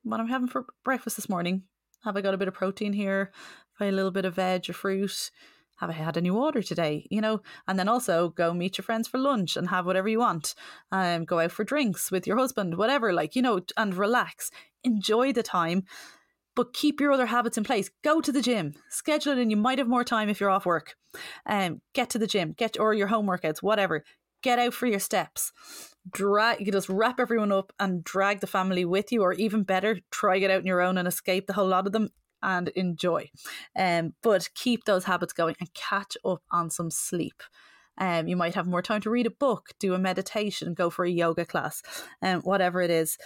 what 0.04 0.20
am 0.20 0.26
I'm 0.26 0.32
having 0.32 0.48
for 0.48 0.66
breakfast 0.84 1.16
this 1.16 1.30
morning? 1.30 1.64
Have 2.04 2.18
I 2.18 2.22
got 2.22 2.34
a 2.34 2.38
bit 2.38 2.48
of 2.48 2.54
protein 2.54 2.94
here? 2.94 3.32
Have 3.80 3.86
I 3.86 3.90
a 3.90 3.92
little 3.92 4.12
bit 4.12 4.26
of 4.26 4.36
veg 4.36 4.70
or 4.70 4.74
fruit? 4.74 5.32
Have 5.80 5.90
I 5.90 5.94
had 5.94 6.18
any 6.18 6.30
water 6.30 6.62
today? 6.62 7.08
You 7.10 7.22
know, 7.22 7.42
and 7.68 7.80
then 7.80 7.88
also 7.88 8.30
go 8.30 8.54
meet 8.54 8.78
your 8.78 8.84
friends 8.84 9.08
for 9.08 9.18
lunch 9.18 9.58
and 9.58 9.70
have 9.70 9.86
whatever 9.86 10.08
you 10.08 10.20
want. 10.20 10.54
Um, 10.92 11.26
go 11.26 11.40
out 11.40 11.52
for 11.52 11.64
drinks 11.64 12.12
with 12.12 12.28
your 12.28 12.38
husband, 12.38 12.78
whatever, 12.78 13.14
like, 13.14 13.36
you 13.36 13.42
know, 13.42 13.62
and 13.78 13.96
relax. 13.96 14.52
Enjoy 14.84 15.34
the 15.34 15.44
time 15.44 15.84
but 16.56 16.74
keep 16.74 17.00
your 17.00 17.14
other 17.14 17.28
habits 17.28 17.58
in 17.58 17.64
place. 17.64 17.90
Go 18.04 18.20
to 18.20 18.32
the 18.32 18.42
gym, 18.42 18.74
schedule 18.90 19.32
it 19.32 19.40
and 19.40 19.50
You 19.50 19.58
might 19.58 19.78
have 19.78 19.88
more 19.88 20.04
time 20.04 20.30
if 20.30 20.40
you're 20.40 20.50
off 20.50 20.66
work. 20.66 20.96
Um, 21.46 21.82
get 21.94 22.10
to 22.12 22.20
the 22.20 22.28
gym, 22.28 22.54
get 22.58 22.78
or 22.80 22.94
your 22.94 23.08
home 23.08 23.26
workouts, 23.26 23.62
whatever 23.62 24.04
get 24.42 24.60
out 24.60 24.74
for 24.74 24.88
your 24.88 25.00
steps. 25.00 25.52
Drag 26.10 26.66
you 26.66 26.72
just 26.72 26.90
wrap 26.90 27.20
everyone 27.20 27.52
up 27.52 27.72
and 27.80 28.04
drag 28.04 28.40
the 28.40 28.48
family 28.48 28.86
with 28.86 29.12
you, 29.12 29.22
or 29.22 29.34
even 29.34 29.64
better, 29.64 30.00
try 30.12 30.40
get 30.40 30.52
out 30.52 30.62
on 30.62 30.66
your 30.66 30.82
own 30.82 30.98
and 30.98 31.08
escape 31.08 31.48
the 31.48 31.54
whole 31.54 31.68
lot 31.68 31.86
of 31.86 31.94
them 31.94 32.10
and 32.44 32.70
enjoy. 32.70 33.30
Um, 33.78 34.14
but 34.24 34.50
keep 34.56 34.86
those 34.86 35.06
habits 35.06 35.34
going 35.34 35.56
and 35.60 35.74
catch 35.74 36.18
up 36.26 36.42
on 36.52 36.70
some 36.70 36.90
sleep. 36.90 37.44
Um, 37.98 38.28
you 38.28 38.36
might 38.36 38.56
have 38.56 38.68
more 38.68 38.82
time 38.82 39.02
to 39.02 39.10
read 39.10 39.28
a 39.28 39.32
book, 39.32 39.70
do 39.80 39.94
a 39.94 40.00
meditation, 40.00 40.74
go 40.74 40.90
for 40.90 41.06
a 41.06 41.10
yoga 41.10 41.46
class, 41.46 41.84
um, 42.22 42.42
whatever 42.42 42.82
it 42.82 42.90
is. 42.90 43.18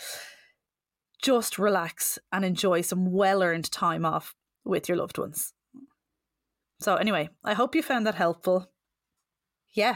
Just 1.21 1.58
relax 1.58 2.19
and 2.32 2.43
enjoy 2.43 2.82
some 2.82 3.12
well 3.12 3.41
earned 3.41 3.71
time 3.71 4.06
off 4.06 4.36
with 4.65 4.89
your 4.89 4.97
loved 4.97 5.17
ones. 5.17 5.54
So, 6.82 6.95
anyway, 6.95 7.30
I 7.43 7.54
hope 7.54 7.73
you 7.73 7.82
found 7.82 8.06
that 8.06 8.15
helpful. 8.15 8.69
Yeah, 9.73 9.95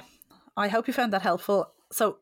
I 0.60 0.68
hope 0.68 0.88
you 0.88 0.94
found 0.94 1.14
that 1.14 1.22
helpful. 1.22 1.74
So, 1.92 2.18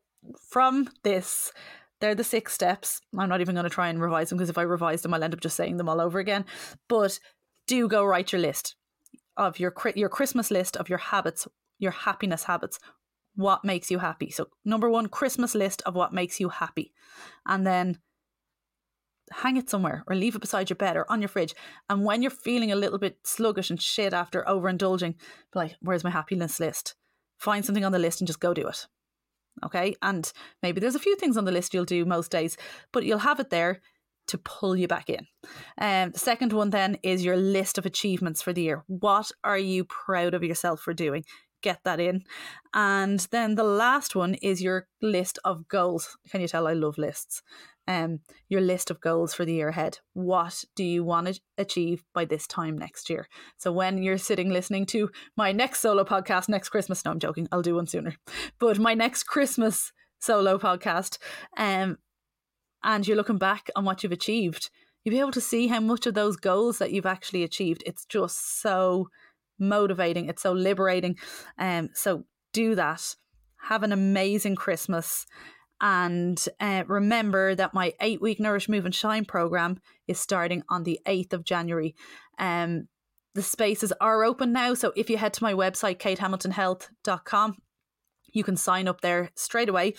from 0.48 0.88
this, 1.02 1.52
they're 2.00 2.14
the 2.14 2.24
six 2.24 2.52
steps. 2.52 3.00
I'm 3.18 3.28
not 3.28 3.40
even 3.40 3.54
going 3.54 3.64
to 3.64 3.70
try 3.70 3.88
and 3.88 4.00
revise 4.00 4.28
them 4.28 4.38
because 4.38 4.50
if 4.50 4.58
I 4.58 4.62
revise 4.62 5.02
them, 5.02 5.12
I'll 5.12 5.24
end 5.24 5.34
up 5.34 5.40
just 5.40 5.56
saying 5.56 5.76
them 5.76 5.88
all 5.88 6.00
over 6.00 6.18
again. 6.18 6.44
But 6.88 7.18
do 7.66 7.88
go 7.88 8.04
write 8.04 8.32
your 8.32 8.40
list 8.40 8.76
of 9.36 9.58
your 9.58 9.74
your 9.94 10.08
Christmas 10.08 10.50
list 10.50 10.76
of 10.76 10.88
your 10.88 10.98
habits, 10.98 11.48
your 11.78 11.90
happiness 11.90 12.44
habits. 12.44 12.78
What 13.34 13.64
makes 13.64 13.90
you 13.90 13.98
happy? 13.98 14.30
So, 14.30 14.48
number 14.64 14.88
one, 14.88 15.08
Christmas 15.08 15.54
list 15.54 15.82
of 15.82 15.94
what 15.94 16.12
makes 16.12 16.38
you 16.38 16.48
happy, 16.48 16.92
and 17.44 17.66
then 17.66 17.98
hang 19.30 19.56
it 19.56 19.68
somewhere 19.68 20.04
or 20.06 20.14
leave 20.14 20.36
it 20.36 20.40
beside 20.40 20.70
your 20.70 20.76
bed 20.76 20.96
or 20.96 21.10
on 21.10 21.20
your 21.20 21.28
fridge. 21.28 21.54
And 21.90 22.04
when 22.04 22.22
you're 22.22 22.30
feeling 22.30 22.72
a 22.72 22.76
little 22.76 22.98
bit 22.98 23.18
sluggish 23.24 23.68
and 23.68 23.82
shit 23.82 24.12
after 24.12 24.44
overindulging, 24.44 25.16
like, 25.54 25.74
"Where's 25.80 26.04
my 26.04 26.10
happiness 26.10 26.60
list?" 26.60 26.94
Find 27.38 27.64
something 27.64 27.84
on 27.84 27.92
the 27.92 27.98
list 27.98 28.20
and 28.20 28.26
just 28.26 28.40
go 28.40 28.54
do 28.54 28.66
it. 28.66 28.86
Okay. 29.64 29.94
And 30.02 30.30
maybe 30.62 30.80
there's 30.80 30.94
a 30.94 31.00
few 31.00 31.16
things 31.16 31.36
on 31.36 31.44
the 31.44 31.52
list 31.52 31.74
you'll 31.74 31.84
do 31.84 32.04
most 32.04 32.30
days, 32.30 32.56
but 32.92 33.04
you'll 33.04 33.18
have 33.18 33.40
it 33.40 33.50
there 33.50 33.80
to 34.28 34.38
pull 34.38 34.76
you 34.76 34.86
back 34.86 35.08
in. 35.08 35.26
Um, 35.80 36.10
the 36.12 36.18
second 36.18 36.52
one 36.52 36.70
then 36.70 36.98
is 37.02 37.24
your 37.24 37.36
list 37.36 37.78
of 37.78 37.86
achievements 37.86 38.42
for 38.42 38.52
the 38.52 38.62
year. 38.62 38.84
What 38.86 39.30
are 39.42 39.58
you 39.58 39.84
proud 39.84 40.34
of 40.34 40.44
yourself 40.44 40.80
for 40.80 40.94
doing? 40.94 41.24
Get 41.62 41.80
that 41.84 42.00
in. 42.00 42.24
And 42.72 43.20
then 43.30 43.54
the 43.54 43.64
last 43.64 44.14
one 44.14 44.34
is 44.34 44.62
your 44.62 44.86
list 45.02 45.38
of 45.44 45.68
goals. 45.68 46.16
Can 46.30 46.40
you 46.40 46.48
tell 46.48 46.66
I 46.66 46.72
love 46.72 46.98
lists? 46.98 47.42
um, 47.88 48.20
your 48.48 48.60
list 48.60 48.90
of 48.90 49.00
goals 49.00 49.34
for 49.34 49.44
the 49.44 49.54
year 49.54 49.70
ahead. 49.70 49.98
What 50.12 50.62
do 50.76 50.84
you 50.84 51.02
want 51.02 51.26
to 51.26 51.40
achieve 51.56 52.04
by 52.12 52.26
this 52.26 52.46
time 52.46 52.76
next 52.76 53.08
year? 53.08 53.26
So 53.56 53.72
when 53.72 54.02
you're 54.02 54.18
sitting 54.18 54.50
listening 54.50 54.84
to 54.86 55.10
my 55.36 55.52
next 55.52 55.80
solo 55.80 56.04
podcast 56.04 56.50
next 56.50 56.68
Christmas, 56.68 57.04
no, 57.04 57.10
I'm 57.10 57.18
joking, 57.18 57.48
I'll 57.50 57.62
do 57.62 57.74
one 57.74 57.86
sooner, 57.86 58.14
but 58.60 58.78
my 58.78 58.92
next 58.92 59.24
Christmas 59.24 59.90
solo 60.20 60.58
podcast, 60.58 61.16
um, 61.56 61.96
and 62.84 63.08
you're 63.08 63.16
looking 63.16 63.38
back 63.38 63.70
on 63.74 63.86
what 63.86 64.02
you've 64.02 64.12
achieved, 64.12 64.68
you'll 65.02 65.14
be 65.14 65.20
able 65.20 65.32
to 65.32 65.40
see 65.40 65.68
how 65.68 65.80
much 65.80 66.06
of 66.06 66.12
those 66.12 66.36
goals 66.36 66.78
that 66.78 66.92
you've 66.92 67.06
actually 67.06 67.42
achieved. 67.42 67.82
It's 67.86 68.04
just 68.04 68.60
so 68.60 69.08
motivating. 69.58 70.28
It's 70.28 70.42
so 70.42 70.52
liberating. 70.52 71.16
Um, 71.58 71.90
so 71.94 72.24
do 72.52 72.74
that. 72.74 73.14
Have 73.62 73.82
an 73.82 73.92
amazing 73.92 74.56
Christmas. 74.56 75.26
And 75.80 76.42
uh, 76.58 76.84
remember 76.86 77.54
that 77.54 77.74
my 77.74 77.94
eight 78.00 78.20
week 78.20 78.40
Nourish, 78.40 78.68
Move 78.68 78.84
and 78.84 78.94
Shine 78.94 79.24
program 79.24 79.80
is 80.06 80.18
starting 80.18 80.62
on 80.68 80.82
the 80.82 81.00
8th 81.06 81.32
of 81.32 81.44
January. 81.44 81.94
Um, 82.38 82.88
the 83.34 83.42
spaces 83.42 83.92
are 84.00 84.24
open 84.24 84.52
now. 84.52 84.74
So 84.74 84.92
if 84.96 85.08
you 85.08 85.16
head 85.16 85.32
to 85.34 85.44
my 85.44 85.52
website, 85.52 85.98
katehamiltonhealth.com, 85.98 87.56
you 88.32 88.44
can 88.44 88.56
sign 88.56 88.88
up 88.88 89.00
there 89.00 89.30
straight 89.36 89.68
away 89.68 89.94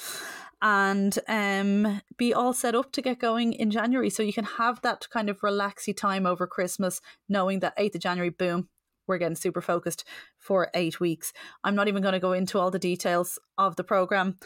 and 0.62 1.18
um, 1.28 2.02
be 2.18 2.34
all 2.34 2.54
set 2.54 2.76
up 2.76 2.92
to 2.92 3.02
get 3.02 3.20
going 3.20 3.54
in 3.54 3.72
January. 3.72 4.10
So 4.10 4.24
you 4.24 4.34
can 4.34 4.44
have 4.44 4.82
that 4.82 5.08
kind 5.10 5.30
of 5.30 5.40
relaxy 5.40 5.96
time 5.96 6.26
over 6.26 6.48
Christmas, 6.48 7.00
knowing 7.30 7.62
that 7.62 7.78
8th 7.78 7.96
of 7.96 8.02
January, 8.02 8.30
boom, 8.30 8.68
we're 9.10 9.18
getting 9.18 9.36
super 9.36 9.62
focused 9.62 10.06
for 10.38 10.70
eight 10.74 11.00
weeks. 11.00 11.34
I'm 11.64 11.76
not 11.76 11.90
even 11.90 12.02
going 12.02 12.14
to 12.14 12.20
go 12.20 12.32
into 12.32 12.60
all 12.60 12.72
the 12.72 12.80
details 12.80 13.38
of 13.58 13.76
the 13.76 13.84
program 13.84 14.38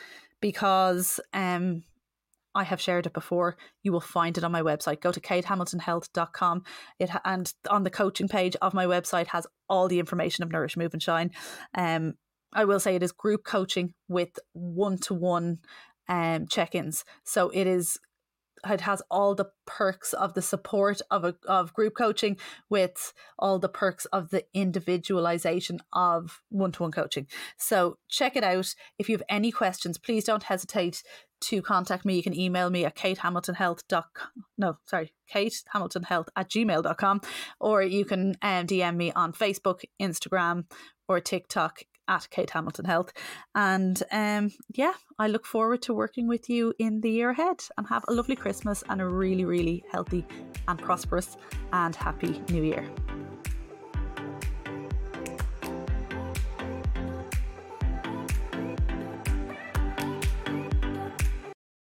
because 0.41 1.19
um, 1.33 1.83
I 2.55 2.63
have 2.63 2.81
shared 2.81 3.05
it 3.05 3.13
before. 3.13 3.57
You 3.83 3.91
will 3.91 4.01
find 4.01 4.37
it 4.37 4.43
on 4.43 4.51
my 4.51 4.61
website. 4.61 5.01
Go 5.01 5.11
to 5.11 5.19
katehamiltonhealth.com. 5.19 6.63
It 6.99 7.09
and 7.25 7.53
on 7.69 7.83
the 7.83 7.89
coaching 7.89 8.27
page 8.27 8.55
of 8.61 8.73
my 8.73 8.85
website 8.85 9.27
has 9.27 9.45
all 9.69 9.87
the 9.87 9.99
information 9.99 10.43
of 10.43 10.51
Nourish, 10.51 10.77
Move 10.77 10.93
and 10.93 11.03
Shine. 11.03 11.31
Um, 11.75 12.13
I 12.53 12.65
will 12.65 12.79
say 12.79 12.95
it 12.95 13.03
is 13.03 13.11
group 13.11 13.43
coaching 13.43 13.93
with 14.07 14.39
one 14.53 14.97
to 14.99 15.13
one 15.13 15.59
um 16.09 16.47
check-ins. 16.47 17.05
So 17.23 17.49
it 17.49 17.65
is 17.65 17.97
it 18.69 18.81
has 18.81 19.01
all 19.09 19.35
the 19.35 19.49
perks 19.65 20.13
of 20.13 20.33
the 20.33 20.41
support 20.41 21.01
of 21.11 21.23
a, 21.23 21.35
of 21.47 21.73
group 21.73 21.95
coaching 21.95 22.37
with 22.69 23.13
all 23.37 23.59
the 23.59 23.69
perks 23.69 24.05
of 24.05 24.29
the 24.29 24.45
individualization 24.53 25.79
of 25.91 26.41
one-to-one 26.49 26.91
coaching. 26.91 27.27
So 27.57 27.97
check 28.09 28.35
it 28.35 28.43
out. 28.43 28.73
If 28.97 29.09
you 29.09 29.15
have 29.15 29.23
any 29.29 29.51
questions 29.51 29.97
please 29.97 30.23
don't 30.23 30.43
hesitate 30.43 31.03
to 31.41 31.61
contact 31.61 32.05
me. 32.05 32.15
You 32.15 32.23
can 32.23 32.39
email 32.39 32.69
me 32.69 32.85
at 32.85 32.95
katehamiltonhealth.com 32.95 34.43
no 34.57 34.77
sorry 34.85 35.13
katehamiltonhealth 35.33 36.27
at 36.35 36.49
gmail.com 36.49 37.21
or 37.59 37.83
you 37.83 38.05
can 38.05 38.35
um, 38.41 38.67
dm 38.67 38.95
me 38.95 39.11
on 39.11 39.33
facebook 39.33 39.81
instagram 40.01 40.65
or 41.07 41.19
tiktok 41.19 41.83
at 42.07 42.29
Kate 42.29 42.49
Hamilton 42.49 42.85
Health. 42.85 43.13
And 43.55 44.01
um, 44.11 44.51
yeah, 44.73 44.93
I 45.19 45.27
look 45.27 45.45
forward 45.45 45.81
to 45.83 45.93
working 45.93 46.27
with 46.27 46.49
you 46.49 46.73
in 46.79 47.01
the 47.01 47.11
year 47.11 47.29
ahead 47.31 47.61
and 47.77 47.87
have 47.87 48.03
a 48.07 48.13
lovely 48.13 48.35
Christmas 48.35 48.83
and 48.89 49.01
a 49.01 49.07
really, 49.07 49.45
really 49.45 49.83
healthy 49.91 50.25
and 50.67 50.79
prosperous 50.79 51.37
and 51.71 51.95
happy 51.95 52.41
new 52.49 52.63
year. 52.63 52.87